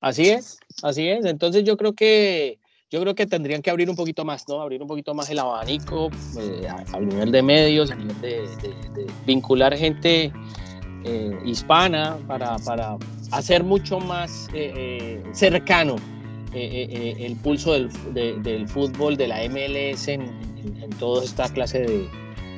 [0.00, 2.58] Así es, así es, entonces yo creo que
[2.90, 4.62] yo creo que tendrían que abrir un poquito más, ¿no?
[4.62, 9.76] Abrir un poquito más el abanico eh, al nivel de medios, a nivel de, vincular
[9.76, 10.32] gente
[11.04, 12.96] eh, hispana para, para,
[13.30, 15.96] hacer mucho más eh, cercano
[16.54, 20.22] el pulso del, del, fútbol, de la MLS en,
[20.82, 22.08] en, toda esta clase de,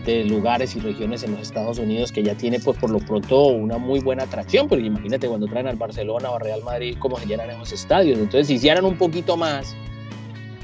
[0.07, 3.49] de lugares y regiones en los Estados Unidos que ya tiene pues por lo pronto
[3.49, 7.18] una muy buena atracción, porque imagínate cuando traen al Barcelona o al Real Madrid cómo
[7.18, 9.74] se llenan esos estadios, entonces si hicieran un poquito más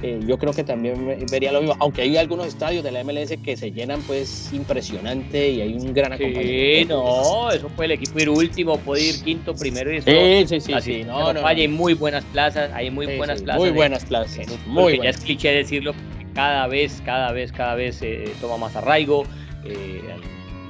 [0.03, 3.34] eh, yo creo que también vería lo mismo, aunque hay algunos estadios de la MLS
[3.42, 7.22] que se llenan pues impresionante y hay un gran acompañamiento.
[7.22, 10.11] Sí, no, eso fue el equipo ir último, puede ir quinto, primero y eso.
[10.11, 13.61] Sí, sí, sí, no, no, hay muy buenas plazas, hay muy buenas plazas.
[13.61, 15.94] Muy buenas plazas, muy Ya es cliché decirlo,
[16.34, 19.24] cada vez, cada vez, cada vez se toma más arraigo.
[19.64, 20.03] Eh,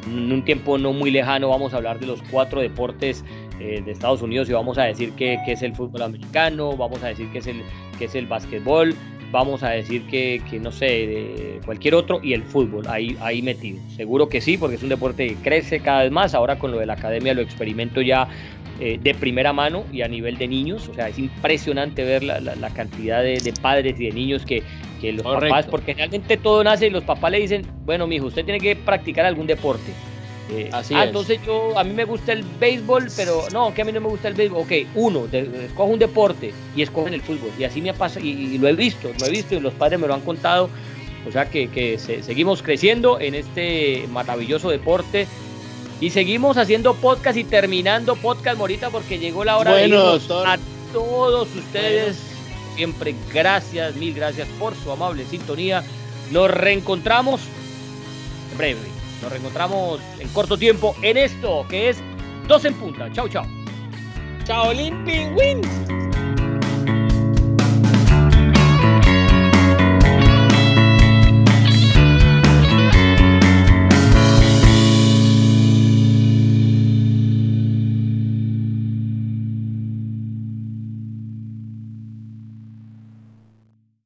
[0.06, 3.24] en un tiempo no muy lejano vamos a hablar de los cuatro deportes
[3.58, 7.02] eh, de Estados Unidos y vamos a decir que, que, es el fútbol americano, vamos
[7.02, 7.62] a decir que es el,
[7.98, 8.94] que es el básquetbol,
[9.30, 13.42] vamos a decir que, que no sé, de cualquier otro y el fútbol ahí, ahí
[13.42, 13.78] metido.
[13.96, 16.34] Seguro que sí, porque es un deporte que crece cada vez más.
[16.34, 18.28] Ahora con lo de la academia lo experimento ya
[18.78, 20.88] eh, de primera mano y a nivel de niños.
[20.88, 24.62] O sea, es impresionante ver la, la, cantidad de, de, padres y de niños que,
[25.00, 28.26] que los papás, porque realmente todo nace y los papás le dicen, bueno, mi hijo,
[28.26, 29.92] usted tiene que practicar algún deporte.
[30.48, 33.84] Eh, Así ah, entonces yo, a mí me gusta el béisbol, pero no, que a
[33.84, 34.62] mí no me gusta el béisbol.
[34.62, 37.50] Ok, uno, escojo un deporte y escogen el fútbol.
[37.58, 40.06] Y así me pasa, y, lo he visto, lo he visto y los padres me
[40.06, 40.70] lo han contado.
[41.28, 45.26] O sea que, que seguimos creciendo en este maravilloso deporte
[46.00, 50.58] y seguimos haciendo podcast y terminando podcast, Morita, porque llegó la hora de irnos a
[50.92, 52.18] todos ustedes.
[52.76, 55.82] Siempre gracias, mil gracias por su amable sintonía.
[56.30, 57.40] Nos reencontramos
[58.58, 58.95] breve.
[59.22, 61.98] Nos reencontramos en corto tiempo en esto que es
[62.46, 63.10] Dos en Punta.
[63.12, 63.44] Chao, chao.
[64.44, 66.05] Chao, Limping Wins.